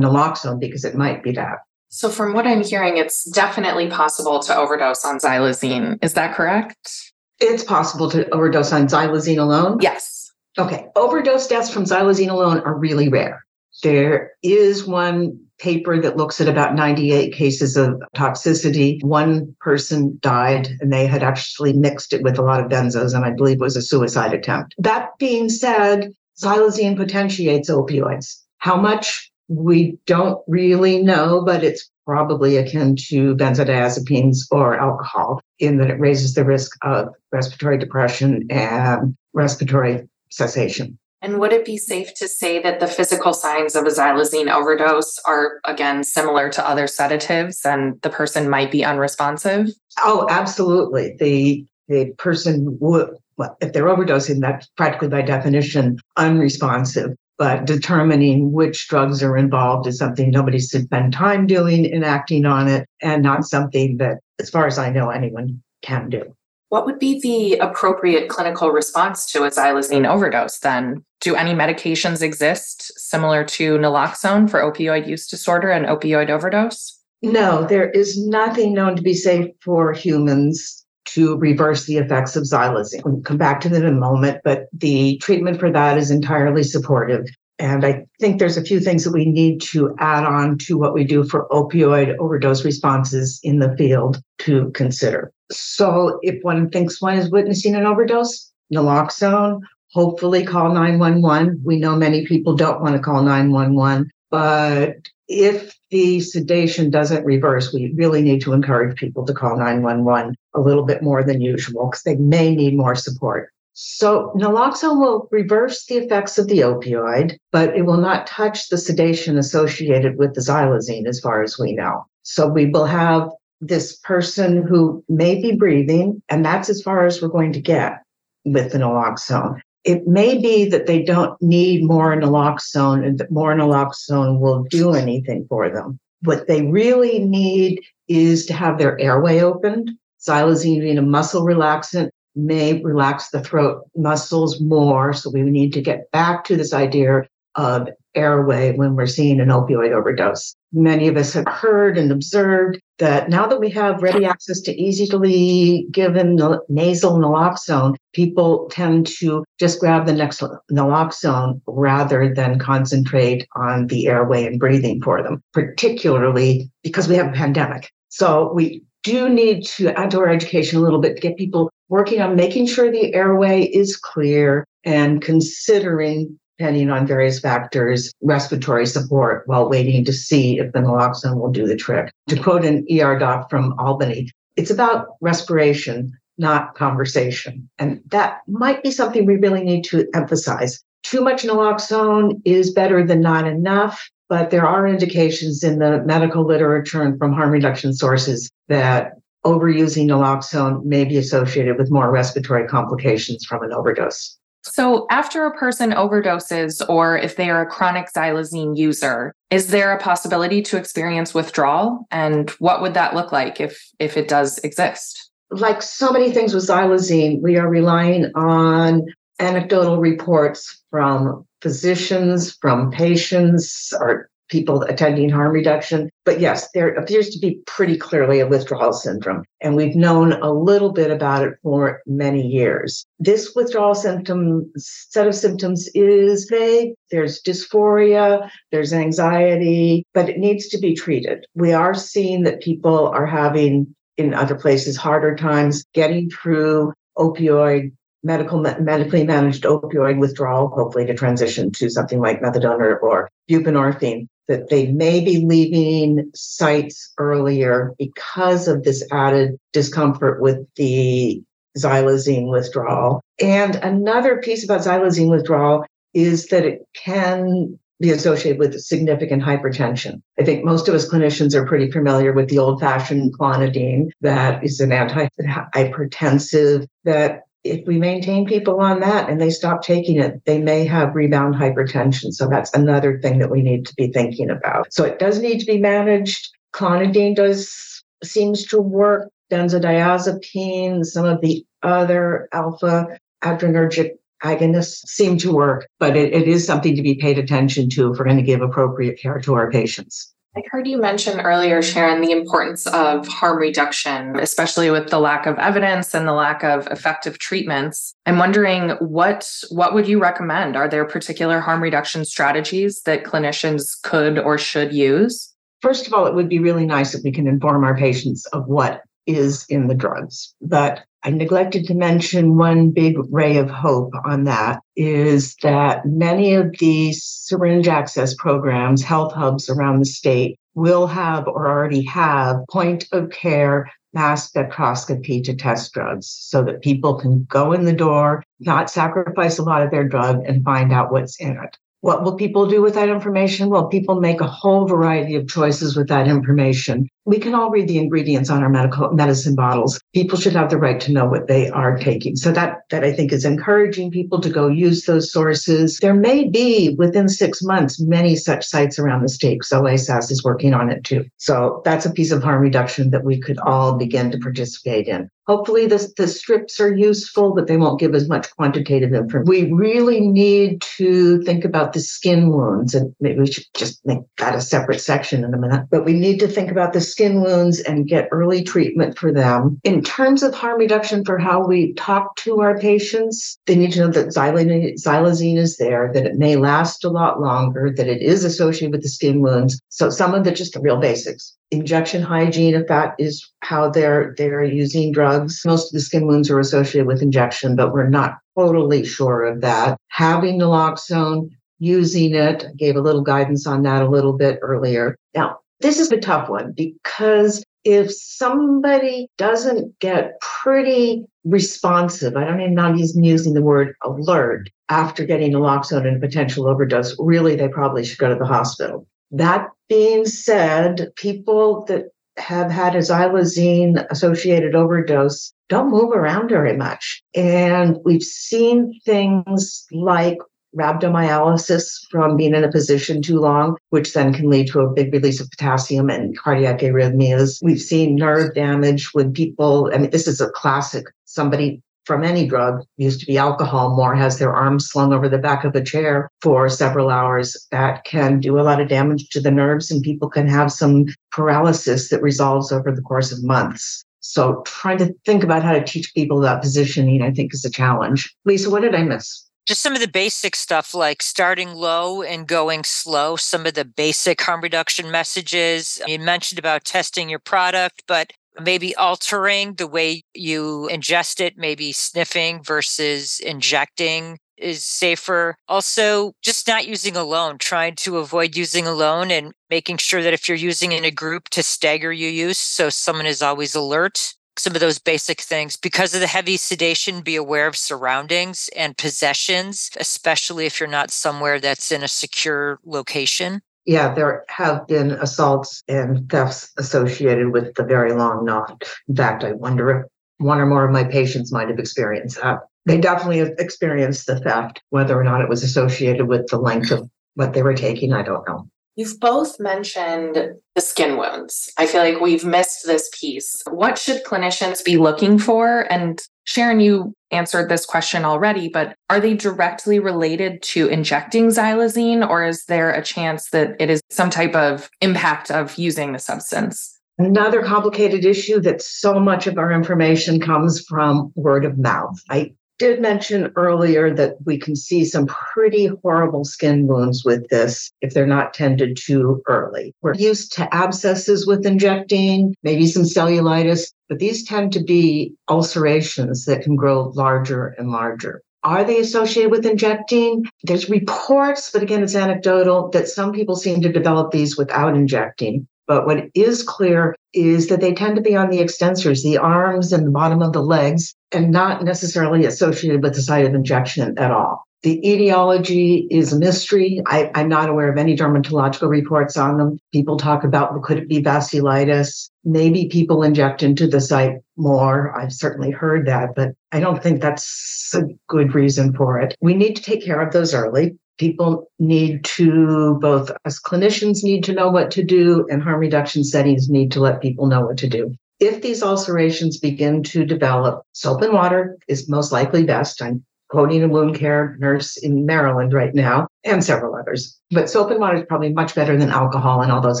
naloxone 0.00 0.60
because 0.60 0.84
it 0.84 0.94
might 0.94 1.22
be 1.22 1.32
that. 1.32 1.58
So, 1.88 2.08
from 2.08 2.34
what 2.34 2.46
I'm 2.46 2.62
hearing, 2.62 2.98
it's 2.98 3.24
definitely 3.30 3.88
possible 3.88 4.38
to 4.40 4.56
overdose 4.56 5.04
on 5.04 5.18
xylazine. 5.18 5.98
Is 6.02 6.14
that 6.14 6.34
correct? 6.34 7.12
It's 7.40 7.64
possible 7.64 8.08
to 8.10 8.28
overdose 8.32 8.72
on 8.72 8.86
xylazine 8.86 9.38
alone? 9.38 9.78
Yes. 9.80 10.30
Okay. 10.58 10.86
Overdose 10.94 11.48
deaths 11.48 11.70
from 11.70 11.84
xylazine 11.84 12.30
alone 12.30 12.60
are 12.60 12.76
really 12.76 13.08
rare. 13.08 13.44
There 13.82 14.32
is 14.42 14.86
one 14.86 15.40
paper 15.60 16.00
that 16.00 16.16
looks 16.16 16.40
at 16.40 16.48
about 16.48 16.74
98 16.74 17.32
cases 17.32 17.76
of 17.76 18.02
toxicity. 18.16 19.02
One 19.04 19.54
person 19.60 20.18
died 20.20 20.68
and 20.80 20.92
they 20.92 21.06
had 21.06 21.22
actually 21.22 21.72
mixed 21.72 22.12
it 22.12 22.22
with 22.22 22.38
a 22.38 22.42
lot 22.42 22.60
of 22.60 22.70
benzos, 22.70 23.14
and 23.14 23.24
I 23.24 23.30
believe 23.30 23.56
it 23.56 23.60
was 23.60 23.76
a 23.76 23.82
suicide 23.82 24.32
attempt. 24.32 24.74
That 24.78 25.10
being 25.18 25.48
said, 25.48 26.12
xylazine 26.42 26.96
potentiates 26.96 27.70
opioids. 27.70 28.36
How 28.58 28.80
much? 28.80 29.30
We 29.52 29.98
don't 30.06 30.40
really 30.46 31.02
know, 31.02 31.42
but 31.44 31.64
it's 31.64 31.90
probably 32.06 32.56
akin 32.56 32.94
to 33.08 33.34
benzodiazepines 33.34 34.38
or 34.52 34.78
alcohol 34.78 35.40
in 35.58 35.78
that 35.78 35.90
it 35.90 35.98
raises 35.98 36.34
the 36.34 36.44
risk 36.44 36.76
of 36.82 37.08
respiratory 37.32 37.78
depression 37.78 38.46
and 38.48 39.16
respiratory 39.32 40.08
cessation. 40.30 40.99
And 41.22 41.38
would 41.38 41.52
it 41.52 41.66
be 41.66 41.76
safe 41.76 42.14
to 42.14 42.26
say 42.28 42.62
that 42.62 42.80
the 42.80 42.86
physical 42.86 43.34
signs 43.34 43.76
of 43.76 43.84
a 43.84 43.90
xylazine 43.90 44.50
overdose 44.50 45.18
are, 45.26 45.60
again, 45.64 46.02
similar 46.02 46.48
to 46.50 46.66
other 46.66 46.86
sedatives 46.86 47.64
and 47.64 48.00
the 48.02 48.10
person 48.10 48.48
might 48.48 48.70
be 48.70 48.84
unresponsive? 48.84 49.68
Oh, 49.98 50.26
absolutely. 50.30 51.16
The, 51.18 51.66
the 51.88 52.12
person 52.16 52.78
would, 52.80 53.10
well, 53.36 53.56
if 53.60 53.72
they're 53.72 53.84
overdosing, 53.84 54.40
that's 54.40 54.66
practically 54.76 55.08
by 55.08 55.22
definition 55.22 55.98
unresponsive 56.16 57.16
but 57.40 57.64
determining 57.64 58.52
which 58.52 58.86
drugs 58.88 59.22
are 59.22 59.34
involved 59.34 59.86
is 59.86 59.96
something 59.96 60.30
nobody 60.30 60.58
should 60.58 60.82
spend 60.82 61.10
time 61.10 61.46
doing 61.46 61.90
and 61.90 62.04
acting 62.04 62.44
on 62.44 62.68
it, 62.68 62.86
and 63.00 63.22
not 63.22 63.46
something 63.46 63.96
that, 63.96 64.18
as 64.38 64.50
far 64.50 64.66
as 64.66 64.76
I 64.76 64.90
know, 64.90 65.08
anyone 65.08 65.62
can 65.80 66.10
do. 66.10 66.36
What 66.70 66.86
would 66.86 67.00
be 67.00 67.20
the 67.20 67.58
appropriate 67.58 68.28
clinical 68.28 68.70
response 68.70 69.26
to 69.32 69.42
a 69.42 69.50
xylazine 69.50 70.08
overdose 70.08 70.60
then? 70.60 71.04
Do 71.20 71.34
any 71.34 71.52
medications 71.52 72.22
exist 72.22 72.96
similar 72.96 73.44
to 73.44 73.76
naloxone 73.78 74.48
for 74.48 74.60
opioid 74.60 75.08
use 75.08 75.26
disorder 75.26 75.70
and 75.70 75.86
opioid 75.86 76.30
overdose? 76.30 76.96
No, 77.22 77.66
there 77.66 77.90
is 77.90 78.24
nothing 78.24 78.72
known 78.72 78.94
to 78.94 79.02
be 79.02 79.14
safe 79.14 79.48
for 79.64 79.92
humans 79.92 80.86
to 81.06 81.36
reverse 81.38 81.86
the 81.86 81.96
effects 81.96 82.36
of 82.36 82.44
xylazine. 82.44 83.04
We'll 83.04 83.20
come 83.22 83.36
back 83.36 83.60
to 83.62 83.68
that 83.68 83.82
in 83.82 83.88
a 83.88 83.92
moment, 83.92 84.38
but 84.44 84.66
the 84.72 85.18
treatment 85.18 85.58
for 85.58 85.72
that 85.72 85.98
is 85.98 86.12
entirely 86.12 86.62
supportive. 86.62 87.26
And 87.58 87.84
I 87.84 88.06
think 88.20 88.38
there's 88.38 88.56
a 88.56 88.62
few 88.62 88.78
things 88.78 89.02
that 89.02 89.12
we 89.12 89.24
need 89.24 89.60
to 89.72 89.92
add 89.98 90.24
on 90.24 90.56
to 90.58 90.78
what 90.78 90.94
we 90.94 91.02
do 91.02 91.24
for 91.24 91.48
opioid 91.48 92.16
overdose 92.18 92.64
responses 92.64 93.40
in 93.42 93.58
the 93.58 93.76
field 93.76 94.22
to 94.38 94.70
consider. 94.70 95.32
So 95.50 96.18
if 96.22 96.42
one 96.42 96.70
thinks 96.70 97.00
one 97.00 97.18
is 97.18 97.30
witnessing 97.30 97.74
an 97.74 97.86
overdose, 97.86 98.50
naloxone, 98.72 99.60
hopefully 99.92 100.44
call 100.44 100.72
911. 100.72 101.60
We 101.64 101.78
know 101.78 101.96
many 101.96 102.26
people 102.26 102.54
don't 102.54 102.80
want 102.80 102.94
to 102.94 103.02
call 103.02 103.22
911, 103.22 104.10
but 104.30 104.96
if 105.28 105.76
the 105.90 106.20
sedation 106.20 106.90
doesn't 106.90 107.24
reverse, 107.24 107.72
we 107.72 107.92
really 107.94 108.22
need 108.22 108.40
to 108.42 108.52
encourage 108.52 108.96
people 108.96 109.24
to 109.26 109.34
call 109.34 109.56
911 109.56 110.36
a 110.54 110.60
little 110.60 110.84
bit 110.84 111.02
more 111.02 111.22
than 111.22 111.40
usual 111.40 111.86
because 111.86 112.02
they 112.02 112.16
may 112.16 112.54
need 112.54 112.76
more 112.76 112.94
support. 112.94 113.50
So, 113.72 114.32
naloxone 114.36 114.98
will 114.98 115.28
reverse 115.30 115.86
the 115.86 115.96
effects 115.96 116.36
of 116.38 116.48
the 116.48 116.58
opioid, 116.58 117.36
but 117.52 117.74
it 117.76 117.86
will 117.86 117.96
not 117.96 118.26
touch 118.26 118.68
the 118.68 118.76
sedation 118.76 119.38
associated 119.38 120.18
with 120.18 120.34
the 120.34 120.40
xylazine, 120.40 121.06
as 121.06 121.20
far 121.20 121.42
as 121.42 121.58
we 121.58 121.72
know. 121.72 122.04
So, 122.22 122.48
we 122.48 122.66
will 122.66 122.84
have 122.84 123.30
this 123.60 123.96
person 123.96 124.66
who 124.66 125.04
may 125.08 125.40
be 125.40 125.56
breathing, 125.56 126.22
and 126.28 126.44
that's 126.44 126.68
as 126.68 126.82
far 126.82 127.06
as 127.06 127.20
we're 127.20 127.28
going 127.28 127.52
to 127.52 127.60
get 127.60 128.02
with 128.44 128.72
the 128.72 128.78
naloxone 128.78 129.60
it 129.84 130.06
may 130.06 130.38
be 130.38 130.68
that 130.68 130.86
they 130.86 131.02
don't 131.02 131.40
need 131.40 131.84
more 131.84 132.14
naloxone 132.14 133.06
and 133.06 133.18
that 133.18 133.30
more 133.30 133.54
naloxone 133.54 134.38
will 134.38 134.64
do 134.64 134.92
anything 134.92 135.46
for 135.48 135.70
them. 135.70 135.98
What 136.22 136.46
they 136.46 136.62
really 136.62 137.20
need 137.20 137.80
is 138.08 138.44
to 138.46 138.52
have 138.52 138.78
their 138.78 138.98
airway 139.00 139.40
opened. 139.40 139.90
Xylazine 140.20 140.80
being 140.80 140.98
a 140.98 141.02
muscle 141.02 141.42
relaxant 141.42 142.10
may 142.36 142.80
relax 142.82 143.30
the 143.30 143.42
throat 143.42 143.84
muscles 143.96 144.60
more. 144.60 145.12
So 145.14 145.30
we 145.30 145.42
need 145.42 145.72
to 145.72 145.80
get 145.80 146.10
back 146.10 146.44
to 146.44 146.56
this 146.56 146.74
idea 146.74 147.22
of 147.54 147.88
airway 148.14 148.76
when 148.76 148.96
we're 148.96 149.06
seeing 149.06 149.40
an 149.40 149.48
opioid 149.48 149.92
overdose. 149.92 150.54
Many 150.72 151.08
of 151.08 151.16
us 151.16 151.32
have 151.32 151.48
heard 151.48 151.96
and 151.96 152.12
observed 152.12 152.80
that 153.00 153.28
now 153.28 153.46
that 153.46 153.58
we 153.58 153.68
have 153.70 154.02
ready 154.02 154.24
access 154.24 154.60
to 154.60 154.80
easily 154.80 155.86
given 155.90 156.36
nasal 156.68 157.18
naloxone, 157.18 157.96
people 158.12 158.68
tend 158.70 159.06
to 159.18 159.44
just 159.58 159.80
grab 159.80 160.06
the 160.06 160.12
next 160.12 160.42
naloxone 160.70 161.60
rather 161.66 162.32
than 162.32 162.58
concentrate 162.58 163.46
on 163.56 163.88
the 163.88 164.06
airway 164.06 164.46
and 164.46 164.60
breathing 164.60 165.02
for 165.02 165.22
them, 165.22 165.42
particularly 165.52 166.70
because 166.82 167.08
we 167.08 167.16
have 167.16 167.28
a 167.28 167.32
pandemic. 167.32 167.90
So 168.10 168.52
we 168.52 168.84
do 169.02 169.28
need 169.28 169.64
to 169.64 169.88
add 169.98 170.10
to 170.10 170.20
our 170.20 170.28
education 170.28 170.78
a 170.78 170.82
little 170.82 171.00
bit 171.00 171.16
to 171.16 171.22
get 171.22 171.36
people 171.36 171.70
working 171.88 172.20
on 172.20 172.36
making 172.36 172.66
sure 172.66 172.90
the 172.90 173.14
airway 173.14 173.62
is 173.62 173.96
clear 173.96 174.64
and 174.84 175.22
considering 175.22 176.38
depending 176.60 176.90
on 176.90 177.06
various 177.06 177.40
factors, 177.40 178.12
respiratory 178.20 178.84
support 178.84 179.44
while 179.46 179.66
waiting 179.66 180.04
to 180.04 180.12
see 180.12 180.58
if 180.58 180.70
the 180.72 180.78
naloxone 180.78 181.40
will 181.40 181.50
do 181.50 181.66
the 181.66 181.74
trick. 181.74 182.12
To 182.28 182.38
quote 182.38 182.66
an 182.66 182.86
ER 182.92 183.18
doc 183.18 183.48
from 183.48 183.74
Albany, 183.78 184.30
it's 184.56 184.70
about 184.70 185.06
respiration, 185.22 186.12
not 186.36 186.74
conversation. 186.74 187.66
And 187.78 188.02
that 188.10 188.40
might 188.46 188.82
be 188.82 188.90
something 188.90 189.24
we 189.24 189.36
really 189.36 189.64
need 189.64 189.84
to 189.84 190.06
emphasize. 190.14 190.84
Too 191.02 191.22
much 191.22 191.44
naloxone 191.44 192.42
is 192.44 192.70
better 192.70 193.06
than 193.06 193.22
not 193.22 193.46
enough, 193.46 194.10
but 194.28 194.50
there 194.50 194.66
are 194.66 194.86
indications 194.86 195.64
in 195.64 195.78
the 195.78 196.02
medical 196.04 196.44
literature 196.44 197.02
and 197.02 197.18
from 197.18 197.32
harm 197.32 197.52
reduction 197.52 197.94
sources 197.94 198.50
that 198.68 199.12
overusing 199.46 200.08
naloxone 200.08 200.84
may 200.84 201.06
be 201.06 201.16
associated 201.16 201.78
with 201.78 201.90
more 201.90 202.10
respiratory 202.10 202.68
complications 202.68 203.46
from 203.46 203.62
an 203.62 203.72
overdose. 203.72 204.36
So, 204.62 205.06
after 205.10 205.46
a 205.46 205.56
person 205.56 205.92
overdoses, 205.92 206.86
or 206.88 207.16
if 207.16 207.36
they 207.36 207.50
are 207.50 207.62
a 207.62 207.66
chronic 207.66 208.08
xylazine 208.14 208.76
user, 208.76 209.34
is 209.50 209.68
there 209.68 209.92
a 209.92 209.98
possibility 209.98 210.62
to 210.62 210.76
experience 210.76 211.34
withdrawal? 211.34 212.06
And 212.10 212.50
what 212.58 212.82
would 212.82 212.94
that 212.94 213.14
look 213.14 213.32
like 213.32 213.60
if, 213.60 213.80
if 213.98 214.16
it 214.16 214.28
does 214.28 214.58
exist? 214.58 215.30
Like 215.50 215.82
so 215.82 216.12
many 216.12 216.30
things 216.30 216.54
with 216.54 216.64
xylazine, 216.66 217.40
we 217.42 217.56
are 217.56 217.68
relying 217.68 218.30
on 218.34 219.06
anecdotal 219.40 219.98
reports 219.98 220.82
from 220.90 221.46
physicians, 221.62 222.56
from 222.60 222.90
patients, 222.90 223.92
or 223.98 224.29
people 224.50 224.82
attending 224.82 225.30
harm 225.30 225.52
reduction. 225.52 226.10
But 226.24 226.40
yes, 226.40 226.68
there 226.74 226.90
appears 226.90 227.30
to 227.30 227.38
be 227.38 227.60
pretty 227.66 227.96
clearly 227.96 228.40
a 228.40 228.46
withdrawal 228.46 228.92
syndrome. 228.92 229.44
And 229.60 229.76
we've 229.76 229.96
known 229.96 230.32
a 230.34 230.52
little 230.52 230.92
bit 230.92 231.10
about 231.10 231.46
it 231.46 231.54
for 231.62 232.02
many 232.06 232.46
years. 232.46 233.06
This 233.18 233.54
withdrawal 233.54 233.94
symptom 233.94 234.70
set 234.76 235.26
of 235.26 235.34
symptoms 235.34 235.88
is 235.94 236.46
vague. 236.50 236.94
There's 237.10 237.42
dysphoria, 237.42 238.50
there's 238.70 238.92
anxiety, 238.92 240.04
but 240.12 240.28
it 240.28 240.38
needs 240.38 240.68
to 240.68 240.78
be 240.78 240.94
treated. 240.94 241.46
We 241.54 241.72
are 241.72 241.94
seeing 241.94 242.42
that 242.44 242.60
people 242.60 243.08
are 243.08 243.26
having 243.26 243.94
in 244.16 244.34
other 244.34 244.54
places 244.54 244.96
harder 244.96 245.34
times 245.34 245.84
getting 245.94 246.30
through 246.30 246.92
opioid 247.16 247.92
medical 248.22 248.60
medically 248.60 249.24
managed 249.24 249.64
opioid 249.64 250.18
withdrawal, 250.18 250.68
hopefully 250.68 251.06
to 251.06 251.14
transition 251.14 251.70
to 251.72 251.88
something 251.88 252.20
like 252.20 252.40
methadone 252.40 252.80
or, 252.80 252.98
or 252.98 253.30
buprenorphine 253.50 254.26
that 254.48 254.68
they 254.68 254.88
may 254.88 255.20
be 255.20 255.44
leaving 255.44 256.30
sites 256.34 257.12
earlier 257.18 257.94
because 257.98 258.66
of 258.66 258.82
this 258.82 259.06
added 259.12 259.56
discomfort 259.72 260.42
with 260.42 260.58
the 260.74 261.40
xylazine 261.78 262.50
withdrawal. 262.50 263.22
And 263.40 263.76
another 263.76 264.38
piece 264.38 264.64
about 264.64 264.80
xylazine 264.80 265.30
withdrawal 265.30 265.84
is 266.14 266.48
that 266.48 266.64
it 266.64 266.80
can 266.94 267.78
be 268.00 268.10
associated 268.10 268.58
with 268.58 268.80
significant 268.80 269.42
hypertension. 269.42 270.20
I 270.38 270.44
think 270.44 270.64
most 270.64 270.88
of 270.88 270.94
us 270.94 271.08
clinicians 271.08 271.54
are 271.54 271.66
pretty 271.66 271.90
familiar 271.90 272.32
with 272.32 272.48
the 272.48 272.58
old 272.58 272.80
fashioned 272.80 273.38
clonidine 273.38 274.08
that 274.22 274.64
is 274.64 274.80
an 274.80 274.90
antihypertensive 274.90 276.86
that 277.04 277.42
if 277.64 277.86
we 277.86 277.98
maintain 277.98 278.46
people 278.46 278.80
on 278.80 279.00
that 279.00 279.28
and 279.28 279.40
they 279.40 279.50
stop 279.50 279.82
taking 279.82 280.18
it, 280.18 280.44
they 280.46 280.60
may 280.60 280.84
have 280.86 281.14
rebound 281.14 281.54
hypertension. 281.54 282.32
So 282.32 282.48
that's 282.48 282.72
another 282.74 283.20
thing 283.20 283.38
that 283.38 283.50
we 283.50 283.62
need 283.62 283.86
to 283.86 283.94
be 283.94 284.08
thinking 284.08 284.50
about. 284.50 284.92
So 284.92 285.04
it 285.04 285.18
does 285.18 285.40
need 285.40 285.60
to 285.60 285.66
be 285.66 285.78
managed. 285.78 286.50
Clonidine 286.72 287.36
does 287.36 288.02
seems 288.22 288.66
to 288.66 288.80
work. 288.80 289.30
Benzodiazepine, 289.50 291.04
some 291.04 291.24
of 291.24 291.40
the 291.40 291.64
other 291.82 292.48
alpha 292.52 293.18
adrenergic 293.42 294.12
agonists 294.44 295.06
seem 295.06 295.36
to 295.38 295.52
work, 295.52 295.86
but 295.98 296.16
it, 296.16 296.32
it 296.32 296.48
is 296.48 296.66
something 296.66 296.94
to 296.96 297.02
be 297.02 297.16
paid 297.16 297.38
attention 297.38 297.90
to 297.90 298.12
if 298.12 298.18
we're 298.18 298.24
going 298.24 298.36
to 298.36 298.42
give 298.42 298.62
appropriate 298.62 299.18
care 299.20 299.40
to 299.40 299.54
our 299.54 299.70
patients. 299.70 300.32
I 300.56 300.62
heard 300.68 300.88
you 300.88 301.00
mention 301.00 301.40
earlier, 301.40 301.80
Sharon, 301.80 302.20
the 302.20 302.32
importance 302.32 302.84
of 302.88 303.28
harm 303.28 303.56
reduction, 303.58 304.36
especially 304.40 304.90
with 304.90 305.08
the 305.08 305.20
lack 305.20 305.46
of 305.46 305.56
evidence 305.58 306.12
and 306.12 306.26
the 306.26 306.32
lack 306.32 306.64
of 306.64 306.88
effective 306.88 307.38
treatments. 307.38 308.14
I'm 308.26 308.36
wondering 308.36 308.90
what 308.98 309.48
what 309.70 309.94
would 309.94 310.08
you 310.08 310.20
recommend? 310.20 310.74
Are 310.74 310.88
there 310.88 311.04
particular 311.04 311.60
harm 311.60 311.80
reduction 311.80 312.24
strategies 312.24 313.02
that 313.02 313.22
clinicians 313.22 314.00
could 314.02 314.40
or 314.40 314.58
should 314.58 314.92
use? 314.92 315.54
First 315.82 316.08
of 316.08 316.12
all, 316.12 316.26
it 316.26 316.34
would 316.34 316.48
be 316.48 316.58
really 316.58 316.84
nice 316.84 317.14
if 317.14 317.22
we 317.22 317.30
can 317.30 317.46
inform 317.46 317.84
our 317.84 317.96
patients 317.96 318.44
of 318.46 318.66
what 318.66 319.02
is 319.26 319.64
in 319.68 319.88
the 319.88 319.94
drugs. 319.94 320.54
But 320.60 321.00
I 321.22 321.30
neglected 321.30 321.84
to 321.86 321.94
mention 321.94 322.56
one 322.56 322.90
big 322.90 323.16
ray 323.30 323.58
of 323.58 323.68
hope 323.68 324.12
on 324.24 324.44
that 324.44 324.80
is 324.96 325.54
that 325.62 326.06
many 326.06 326.54
of 326.54 326.78
these 326.78 327.22
syringe 327.22 327.88
access 327.88 328.34
programs, 328.34 329.02
health 329.02 329.34
hubs 329.34 329.68
around 329.68 329.98
the 329.98 330.06
state, 330.06 330.58
will 330.74 331.06
have 331.06 331.46
or 331.46 331.68
already 331.68 332.02
have 332.04 332.56
point 332.70 333.06
of 333.12 333.30
care 333.30 333.90
mass 334.12 334.50
spectroscopy 334.50 335.44
to 335.44 335.54
test 335.54 335.92
drugs 335.92 336.26
so 336.26 336.64
that 336.64 336.82
people 336.82 337.14
can 337.14 337.46
go 337.48 337.72
in 337.72 337.84
the 337.84 337.92
door, 337.92 338.42
not 338.58 338.90
sacrifice 338.90 339.58
a 339.58 339.62
lot 339.62 339.82
of 339.82 339.90
their 339.90 340.08
drug, 340.08 340.42
and 340.46 340.64
find 340.64 340.92
out 340.92 341.12
what's 341.12 341.40
in 341.40 341.50
it. 341.50 341.76
What 342.02 342.22
will 342.22 342.34
people 342.34 342.66
do 342.66 342.80
with 342.80 342.94
that 342.94 343.10
information? 343.10 343.68
Well, 343.68 343.88
people 343.88 344.20
make 344.20 344.40
a 344.40 344.46
whole 344.46 344.86
variety 344.86 345.34
of 345.34 345.48
choices 345.48 345.96
with 345.96 346.08
that 346.08 346.26
information. 346.26 347.08
We 347.26 347.38
can 347.38 347.54
all 347.54 347.70
read 347.70 347.88
the 347.88 347.98
ingredients 347.98 348.50
on 348.50 348.62
our 348.62 348.68
medical 348.68 349.10
medicine 349.12 349.54
bottles. 349.54 350.00
People 350.14 350.38
should 350.38 350.54
have 350.54 350.70
the 350.70 350.78
right 350.78 351.00
to 351.00 351.12
know 351.12 351.26
what 351.26 351.48
they 351.48 351.68
are 351.70 351.96
taking. 351.98 352.36
So 352.36 352.50
that 352.52 352.78
that 352.90 353.04
I 353.04 353.12
think 353.12 353.32
is 353.32 353.44
encouraging 353.44 354.10
people 354.10 354.40
to 354.40 354.48
go 354.48 354.68
use 354.68 355.04
those 355.04 355.30
sources. 355.30 355.98
There 355.98 356.14
may 356.14 356.48
be 356.48 356.94
within 356.98 357.28
six 357.28 357.62
months 357.62 358.00
many 358.00 358.36
such 358.36 358.64
sites 358.64 358.98
around 358.98 359.22
the 359.22 359.28
state. 359.28 359.64
So 359.64 359.82
OASAS 359.82 360.30
is 360.30 360.42
working 360.44 360.74
on 360.74 360.90
it 360.90 361.04
too. 361.04 361.24
So 361.36 361.82
that's 361.84 362.06
a 362.06 362.12
piece 362.12 362.32
of 362.32 362.42
harm 362.42 362.62
reduction 362.62 363.10
that 363.10 363.24
we 363.24 363.40
could 363.40 363.58
all 363.58 363.96
begin 363.96 364.30
to 364.30 364.38
participate 364.38 365.06
in. 365.06 365.28
Hopefully, 365.50 365.86
the, 365.86 366.12
the 366.16 366.28
strips 366.28 366.78
are 366.78 366.94
useful, 366.94 367.52
but 367.52 367.66
they 367.66 367.76
won't 367.76 367.98
give 367.98 368.14
as 368.14 368.28
much 368.28 368.48
quantitative 368.54 369.12
information. 369.12 369.48
We 369.48 369.72
really 369.72 370.20
need 370.20 370.80
to 370.98 371.42
think 371.42 371.64
about 371.64 371.92
the 371.92 371.98
skin 371.98 372.50
wounds, 372.50 372.94
and 372.94 373.12
maybe 373.18 373.40
we 373.40 373.50
should 373.50 373.64
just 373.74 374.00
make 374.06 374.20
that 374.38 374.54
a 374.54 374.60
separate 374.60 375.00
section 375.00 375.42
in 375.42 375.52
a 375.52 375.58
minute. 375.58 375.86
But 375.90 376.04
we 376.04 376.12
need 376.12 376.38
to 376.38 376.46
think 376.46 376.70
about 376.70 376.92
the 376.92 377.00
skin 377.20 377.42
wounds 377.42 377.80
and 377.80 378.08
get 378.08 378.30
early 378.32 378.64
treatment 378.64 379.18
for 379.18 379.30
them. 379.30 379.78
In 379.84 380.02
terms 380.02 380.42
of 380.42 380.54
harm 380.54 380.78
reduction 380.78 381.22
for 381.22 381.38
how 381.38 381.66
we 381.66 381.92
talk 381.92 382.34
to 382.36 382.62
our 382.62 382.78
patients, 382.78 383.58
they 383.66 383.76
need 383.76 383.92
to 383.92 384.00
know 384.00 384.08
that 384.08 384.28
xylazine 384.28 385.58
is 385.58 385.76
there, 385.76 386.10
that 386.14 386.24
it 386.24 386.36
may 386.36 386.56
last 386.56 387.04
a 387.04 387.10
lot 387.10 387.38
longer, 387.38 387.92
that 387.94 388.06
it 388.06 388.22
is 388.22 388.42
associated 388.42 388.92
with 388.92 389.02
the 389.02 389.10
skin 389.10 389.42
wounds. 389.42 389.78
So 389.90 390.08
some 390.08 390.32
of 390.32 390.44
the 390.44 390.50
just 390.50 390.72
the 390.72 390.80
real 390.80 390.96
basics 390.96 391.54
injection 391.70 392.22
hygiene 392.22 392.74
if 392.74 392.88
that 392.88 393.14
is 393.18 393.48
how 393.60 393.88
they're 393.88 394.34
they're 394.36 394.64
using 394.64 395.12
drugs 395.12 395.62
most 395.64 395.86
of 395.86 395.92
the 395.92 396.00
skin 396.00 396.26
wounds 396.26 396.50
are 396.50 396.58
associated 396.58 397.06
with 397.06 397.22
injection 397.22 397.76
but 397.76 397.92
we're 397.92 398.08
not 398.08 398.38
totally 398.58 399.04
sure 399.04 399.44
of 399.44 399.60
that 399.60 399.96
having 400.08 400.58
naloxone 400.58 401.48
using 401.78 402.34
it 402.34 402.64
I 402.64 402.72
gave 402.76 402.96
a 402.96 403.00
little 403.00 403.22
guidance 403.22 403.68
on 403.68 403.84
that 403.84 404.02
a 404.02 404.08
little 404.08 404.32
bit 404.32 404.58
earlier 404.62 405.16
now 405.32 405.59
this 405.80 405.98
is 405.98 406.10
a 406.12 406.18
tough 406.18 406.48
one 406.48 406.72
because 406.76 407.64
if 407.84 408.12
somebody 408.12 409.28
doesn't 409.38 409.98
get 410.00 410.38
pretty 410.40 411.24
responsive, 411.44 412.36
I 412.36 412.44
don't 412.44 412.60
even 412.60 412.74
not 412.74 412.98
using 412.98 413.54
the 413.54 413.62
word 413.62 413.94
alert 414.04 414.68
after 414.90 415.24
getting 415.24 415.52
naloxone 415.52 416.06
and 416.06 416.16
a 416.16 416.26
potential 416.26 416.68
overdose, 416.68 417.16
really 417.18 417.56
they 417.56 417.68
probably 417.68 418.04
should 418.04 418.18
go 418.18 418.28
to 418.28 418.34
the 418.34 418.44
hospital. 418.44 419.06
That 419.30 419.68
being 419.88 420.26
said, 420.26 421.10
people 421.16 421.84
that 421.86 422.06
have 422.36 422.70
had 422.70 422.94
a 422.94 422.98
xylazine 422.98 424.04
associated 424.10 424.74
overdose 424.74 425.52
don't 425.68 425.90
move 425.90 426.10
around 426.10 426.48
very 426.48 426.76
much. 426.76 427.22
And 427.34 427.98
we've 428.04 428.22
seen 428.22 428.98
things 429.04 429.86
like 429.92 430.38
rhabdomyolysis 430.76 432.06
from 432.10 432.36
being 432.36 432.54
in 432.54 432.64
a 432.64 432.70
position 432.70 433.22
too 433.22 433.40
long, 433.40 433.76
which 433.90 434.12
then 434.12 434.32
can 434.32 434.48
lead 434.48 434.68
to 434.68 434.80
a 434.80 434.92
big 434.92 435.12
release 435.12 435.40
of 435.40 435.50
potassium 435.50 436.10
and 436.10 436.36
cardiac 436.38 436.78
arrhythmias. 436.78 437.58
We've 437.62 437.80
seen 437.80 438.16
nerve 438.16 438.54
damage 438.54 439.10
when 439.12 439.32
people, 439.32 439.90
I 439.92 439.98
mean, 439.98 440.10
this 440.10 440.28
is 440.28 440.40
a 440.40 440.50
classic. 440.50 441.04
Somebody 441.24 441.82
from 442.04 442.24
any 442.24 442.46
drug 442.46 442.82
used 442.96 443.20
to 443.20 443.26
be 443.26 443.38
alcohol 443.38 443.94
more 443.94 444.14
has 444.16 444.38
their 444.38 444.52
arms 444.52 444.88
slung 444.88 445.12
over 445.12 445.28
the 445.28 445.38
back 445.38 445.64
of 445.64 445.74
a 445.76 445.84
chair 445.84 446.28
for 446.40 446.68
several 446.68 447.10
hours 447.10 447.56
that 447.70 448.04
can 448.04 448.40
do 448.40 448.58
a 448.58 448.62
lot 448.62 448.80
of 448.80 448.88
damage 448.88 449.28
to 449.28 449.40
the 449.40 449.50
nerves 449.50 449.90
and 449.90 450.02
people 450.02 450.28
can 450.28 450.48
have 450.48 450.72
some 450.72 451.06
paralysis 451.30 452.08
that 452.08 452.22
resolves 452.22 452.72
over 452.72 452.90
the 452.90 453.02
course 453.02 453.30
of 453.30 453.44
months 453.44 454.02
so 454.20 454.62
trying 454.66 454.98
to 454.98 455.14
think 455.24 455.44
about 455.44 455.62
how 455.62 455.72
to 455.72 455.84
teach 455.84 456.12
people 456.14 456.38
about 456.40 456.62
positioning 456.62 457.22
i 457.22 457.30
think 457.30 457.54
is 457.54 457.64
a 457.64 457.70
challenge 457.70 458.34
lisa 458.44 458.68
what 458.70 458.82
did 458.82 458.94
i 458.94 459.02
miss 459.02 459.48
just 459.70 459.82
some 459.82 459.94
of 459.94 460.00
the 460.00 460.08
basic 460.08 460.56
stuff 460.56 460.94
like 460.94 461.22
starting 461.22 461.74
low 461.74 462.22
and 462.22 462.48
going 462.48 462.82
slow, 462.82 463.36
some 463.36 463.66
of 463.66 463.74
the 463.74 463.84
basic 463.84 464.40
harm 464.40 464.60
reduction 464.60 465.12
messages. 465.12 466.02
You 466.08 466.18
mentioned 466.18 466.58
about 466.58 466.84
testing 466.84 467.28
your 467.28 467.38
product, 467.38 468.02
but 468.08 468.32
maybe 468.60 468.96
altering 468.96 469.74
the 469.74 469.86
way 469.86 470.22
you 470.34 470.88
ingest 470.90 471.38
it, 471.40 471.56
maybe 471.56 471.92
sniffing 471.92 472.64
versus 472.64 473.38
injecting 473.38 474.38
is 474.56 474.84
safer. 474.84 475.54
Also, 475.68 476.32
just 476.42 476.66
not 476.66 476.88
using 476.88 477.14
alone, 477.16 477.56
trying 477.56 477.94
to 477.94 478.18
avoid 478.18 478.56
using 478.56 478.88
alone 478.88 479.30
and 479.30 479.52
making 479.70 479.98
sure 479.98 480.20
that 480.20 480.34
if 480.34 480.48
you're 480.48 480.58
using 480.58 480.90
in 480.90 481.04
a 481.04 481.12
group 481.12 481.48
to 481.50 481.62
stagger 481.62 482.12
your 482.12 482.28
use 482.28 482.58
so 482.58 482.90
someone 482.90 483.24
is 483.24 483.40
always 483.40 483.76
alert 483.76 484.34
some 484.60 484.74
of 484.74 484.80
those 484.80 484.98
basic 484.98 485.40
things. 485.40 485.76
Because 485.76 486.14
of 486.14 486.20
the 486.20 486.26
heavy 486.26 486.56
sedation, 486.56 487.22
be 487.22 487.36
aware 487.36 487.66
of 487.66 487.76
surroundings 487.76 488.68
and 488.76 488.96
possessions, 488.96 489.90
especially 489.98 490.66
if 490.66 490.78
you're 490.78 490.88
not 490.88 491.10
somewhere 491.10 491.58
that's 491.58 491.90
in 491.90 492.02
a 492.02 492.08
secure 492.08 492.78
location. 492.84 493.62
Yeah, 493.86 494.14
there 494.14 494.44
have 494.48 494.86
been 494.86 495.12
assaults 495.12 495.82
and 495.88 496.28
thefts 496.30 496.70
associated 496.76 497.52
with 497.52 497.74
the 497.74 497.84
very 497.84 498.12
long 498.12 498.44
knot. 498.44 498.84
In 499.08 499.16
fact, 499.16 499.42
I 499.42 499.52
wonder 499.52 499.90
if 499.90 500.06
one 500.38 500.60
or 500.60 500.66
more 500.66 500.84
of 500.84 500.92
my 500.92 501.04
patients 501.04 501.52
might 501.52 501.68
have 501.68 501.78
experienced 501.78 502.40
that. 502.40 502.58
They 502.86 502.98
definitely 502.98 503.38
have 503.38 503.54
experienced 503.58 504.26
the 504.26 504.40
theft, 504.40 504.80
whether 504.90 505.18
or 505.18 505.24
not 505.24 505.40
it 505.40 505.48
was 505.48 505.62
associated 505.62 506.28
with 506.28 506.46
the 506.48 506.58
length 506.58 506.90
of 506.90 507.08
what 507.34 507.52
they 507.52 507.62
were 507.62 507.74
taking, 507.74 508.12
I 508.12 508.22
don't 508.22 508.46
know. 508.48 508.68
You've 508.96 509.20
both 509.20 509.58
mentioned 509.60 510.36
the 510.74 510.80
skin 510.80 511.16
wounds. 511.16 511.72
I 511.78 511.86
feel 511.86 512.02
like 512.02 512.20
we've 512.20 512.44
missed 512.44 512.86
this 512.86 513.08
piece. 513.18 513.62
What 513.70 513.98
should 513.98 514.24
clinicians 514.24 514.84
be 514.84 514.98
looking 514.98 515.38
for? 515.38 515.90
And 515.90 516.20
Sharon, 516.44 516.80
you 516.80 517.14
answered 517.30 517.68
this 517.68 517.86
question 517.86 518.24
already, 518.24 518.68
but 518.68 518.96
are 519.08 519.20
they 519.20 519.34
directly 519.34 520.00
related 520.00 520.62
to 520.62 520.88
injecting 520.88 521.48
xylazine, 521.48 522.28
or 522.28 522.44
is 522.44 522.64
there 522.64 522.90
a 522.90 523.02
chance 523.02 523.50
that 523.50 523.76
it 523.78 523.88
is 523.88 524.00
some 524.10 524.30
type 524.30 524.54
of 524.54 524.90
impact 525.00 525.50
of 525.50 525.78
using 525.78 526.12
the 526.12 526.18
substance? 526.18 526.98
Another 527.18 527.62
complicated 527.62 528.24
issue 528.24 528.60
that 528.60 528.82
so 528.82 529.20
much 529.20 529.46
of 529.46 529.58
our 529.58 529.70
information 529.70 530.40
comes 530.40 530.84
from 530.88 531.30
word 531.36 531.64
of 531.64 531.78
mouth. 531.78 532.18
I 532.30 532.52
did 532.80 532.98
mention 532.98 533.52
earlier 533.56 534.12
that 534.14 534.36
we 534.46 534.58
can 534.58 534.74
see 534.74 535.04
some 535.04 535.26
pretty 535.26 535.90
horrible 536.02 536.46
skin 536.46 536.86
wounds 536.86 537.22
with 537.26 537.46
this 537.50 537.92
if 538.00 538.14
they're 538.14 538.26
not 538.26 538.54
tended 538.54 538.96
to 538.96 539.42
early. 539.46 539.94
We're 540.00 540.14
used 540.14 540.54
to 540.54 540.74
abscesses 540.74 541.46
with 541.46 541.66
injecting, 541.66 542.56
maybe 542.62 542.86
some 542.86 543.02
cellulitis, 543.02 543.92
but 544.08 544.18
these 544.18 544.44
tend 544.44 544.72
to 544.72 544.82
be 544.82 545.34
ulcerations 545.50 546.46
that 546.46 546.62
can 546.62 546.74
grow 546.74 547.12
larger 547.14 547.74
and 547.76 547.90
larger. 547.90 548.40
Are 548.64 548.82
they 548.82 548.98
associated 548.98 549.50
with 549.50 549.66
injecting? 549.66 550.46
There's 550.62 550.88
reports, 550.88 551.70
but 551.70 551.82
again, 551.82 552.02
it's 552.02 552.14
anecdotal 552.14 552.88
that 552.90 553.08
some 553.08 553.32
people 553.32 553.56
seem 553.56 553.82
to 553.82 553.92
develop 553.92 554.32
these 554.32 554.56
without 554.56 554.96
injecting. 554.96 555.68
But 555.86 556.06
what 556.06 556.28
is 556.34 556.62
clear 556.62 557.14
is 557.34 557.68
that 557.68 557.80
they 557.80 557.92
tend 557.92 558.16
to 558.16 558.22
be 558.22 558.36
on 558.36 558.48
the 558.48 558.60
extensors, 558.60 559.22
the 559.22 559.38
arms 559.38 559.92
and 559.92 560.06
the 560.06 560.10
bottom 560.10 560.40
of 560.40 560.52
the 560.52 560.62
legs, 560.62 561.14
and 561.32 561.50
not 561.50 561.84
necessarily 561.84 562.44
associated 562.44 563.02
with 563.02 563.14
the 563.14 563.22
site 563.22 563.46
of 563.46 563.54
injection 563.54 564.18
at 564.18 564.30
all. 564.30 564.64
The 564.82 565.06
etiology 565.06 566.06
is 566.10 566.32
a 566.32 566.38
mystery. 566.38 567.02
I, 567.06 567.30
am 567.34 567.50
not 567.50 567.68
aware 567.68 567.92
of 567.92 567.98
any 567.98 568.16
dermatological 568.16 568.88
reports 568.88 569.36
on 569.36 569.58
them. 569.58 569.78
People 569.92 570.16
talk 570.16 570.42
about 570.42 570.72
well, 570.72 570.80
could 570.80 570.96
it 570.96 571.08
be 571.08 571.22
vasculitis? 571.22 572.30
Maybe 572.44 572.88
people 572.88 573.22
inject 573.22 573.62
into 573.62 573.86
the 573.86 574.00
site 574.00 574.38
more. 574.56 575.14
I've 575.14 575.34
certainly 575.34 575.70
heard 575.70 576.06
that, 576.06 576.30
but 576.34 576.52
I 576.72 576.80
don't 576.80 577.02
think 577.02 577.20
that's 577.20 577.92
a 577.94 578.04
good 578.26 578.54
reason 578.54 578.94
for 578.94 579.20
it. 579.20 579.36
We 579.42 579.52
need 579.52 579.76
to 579.76 579.82
take 579.82 580.02
care 580.02 580.20
of 580.20 580.32
those 580.32 580.54
early 580.54 580.96
people 581.18 581.70
need 581.78 582.24
to 582.24 582.96
both 583.02 583.30
as 583.44 583.60
clinicians 583.60 584.24
need 584.24 584.42
to 584.42 584.54
know 584.54 584.70
what 584.70 584.90
to 584.90 585.04
do 585.04 585.46
and 585.50 585.62
harm 585.62 585.78
reduction 585.78 586.24
settings 586.24 586.70
need 586.70 586.90
to 586.90 586.98
let 586.98 587.20
people 587.20 587.46
know 587.46 587.60
what 587.60 587.76
to 587.76 587.86
do 587.86 588.16
if 588.40 588.62
these 588.62 588.82
ulcerations 588.82 589.58
begin 589.58 590.02
to 590.02 590.24
develop 590.24 590.82
soap 590.92 591.22
and 591.22 591.32
water 591.32 591.78
is 591.88 592.08
most 592.08 592.32
likely 592.32 592.64
best 592.64 593.02
i'm 593.02 593.24
quoting 593.48 593.82
a 593.82 593.88
wound 593.88 594.16
care 594.16 594.56
nurse 594.58 594.96
in 594.96 595.26
maryland 595.26 595.72
right 595.72 595.94
now 595.94 596.26
and 596.44 596.64
several 596.64 596.94
others 596.94 597.38
but 597.50 597.68
soap 597.68 597.90
and 597.90 598.00
water 598.00 598.16
is 598.16 598.24
probably 598.28 598.52
much 598.52 598.74
better 598.74 598.96
than 598.96 599.10
alcohol 599.10 599.60
and 599.62 599.70
all 599.70 599.80
those 599.80 600.00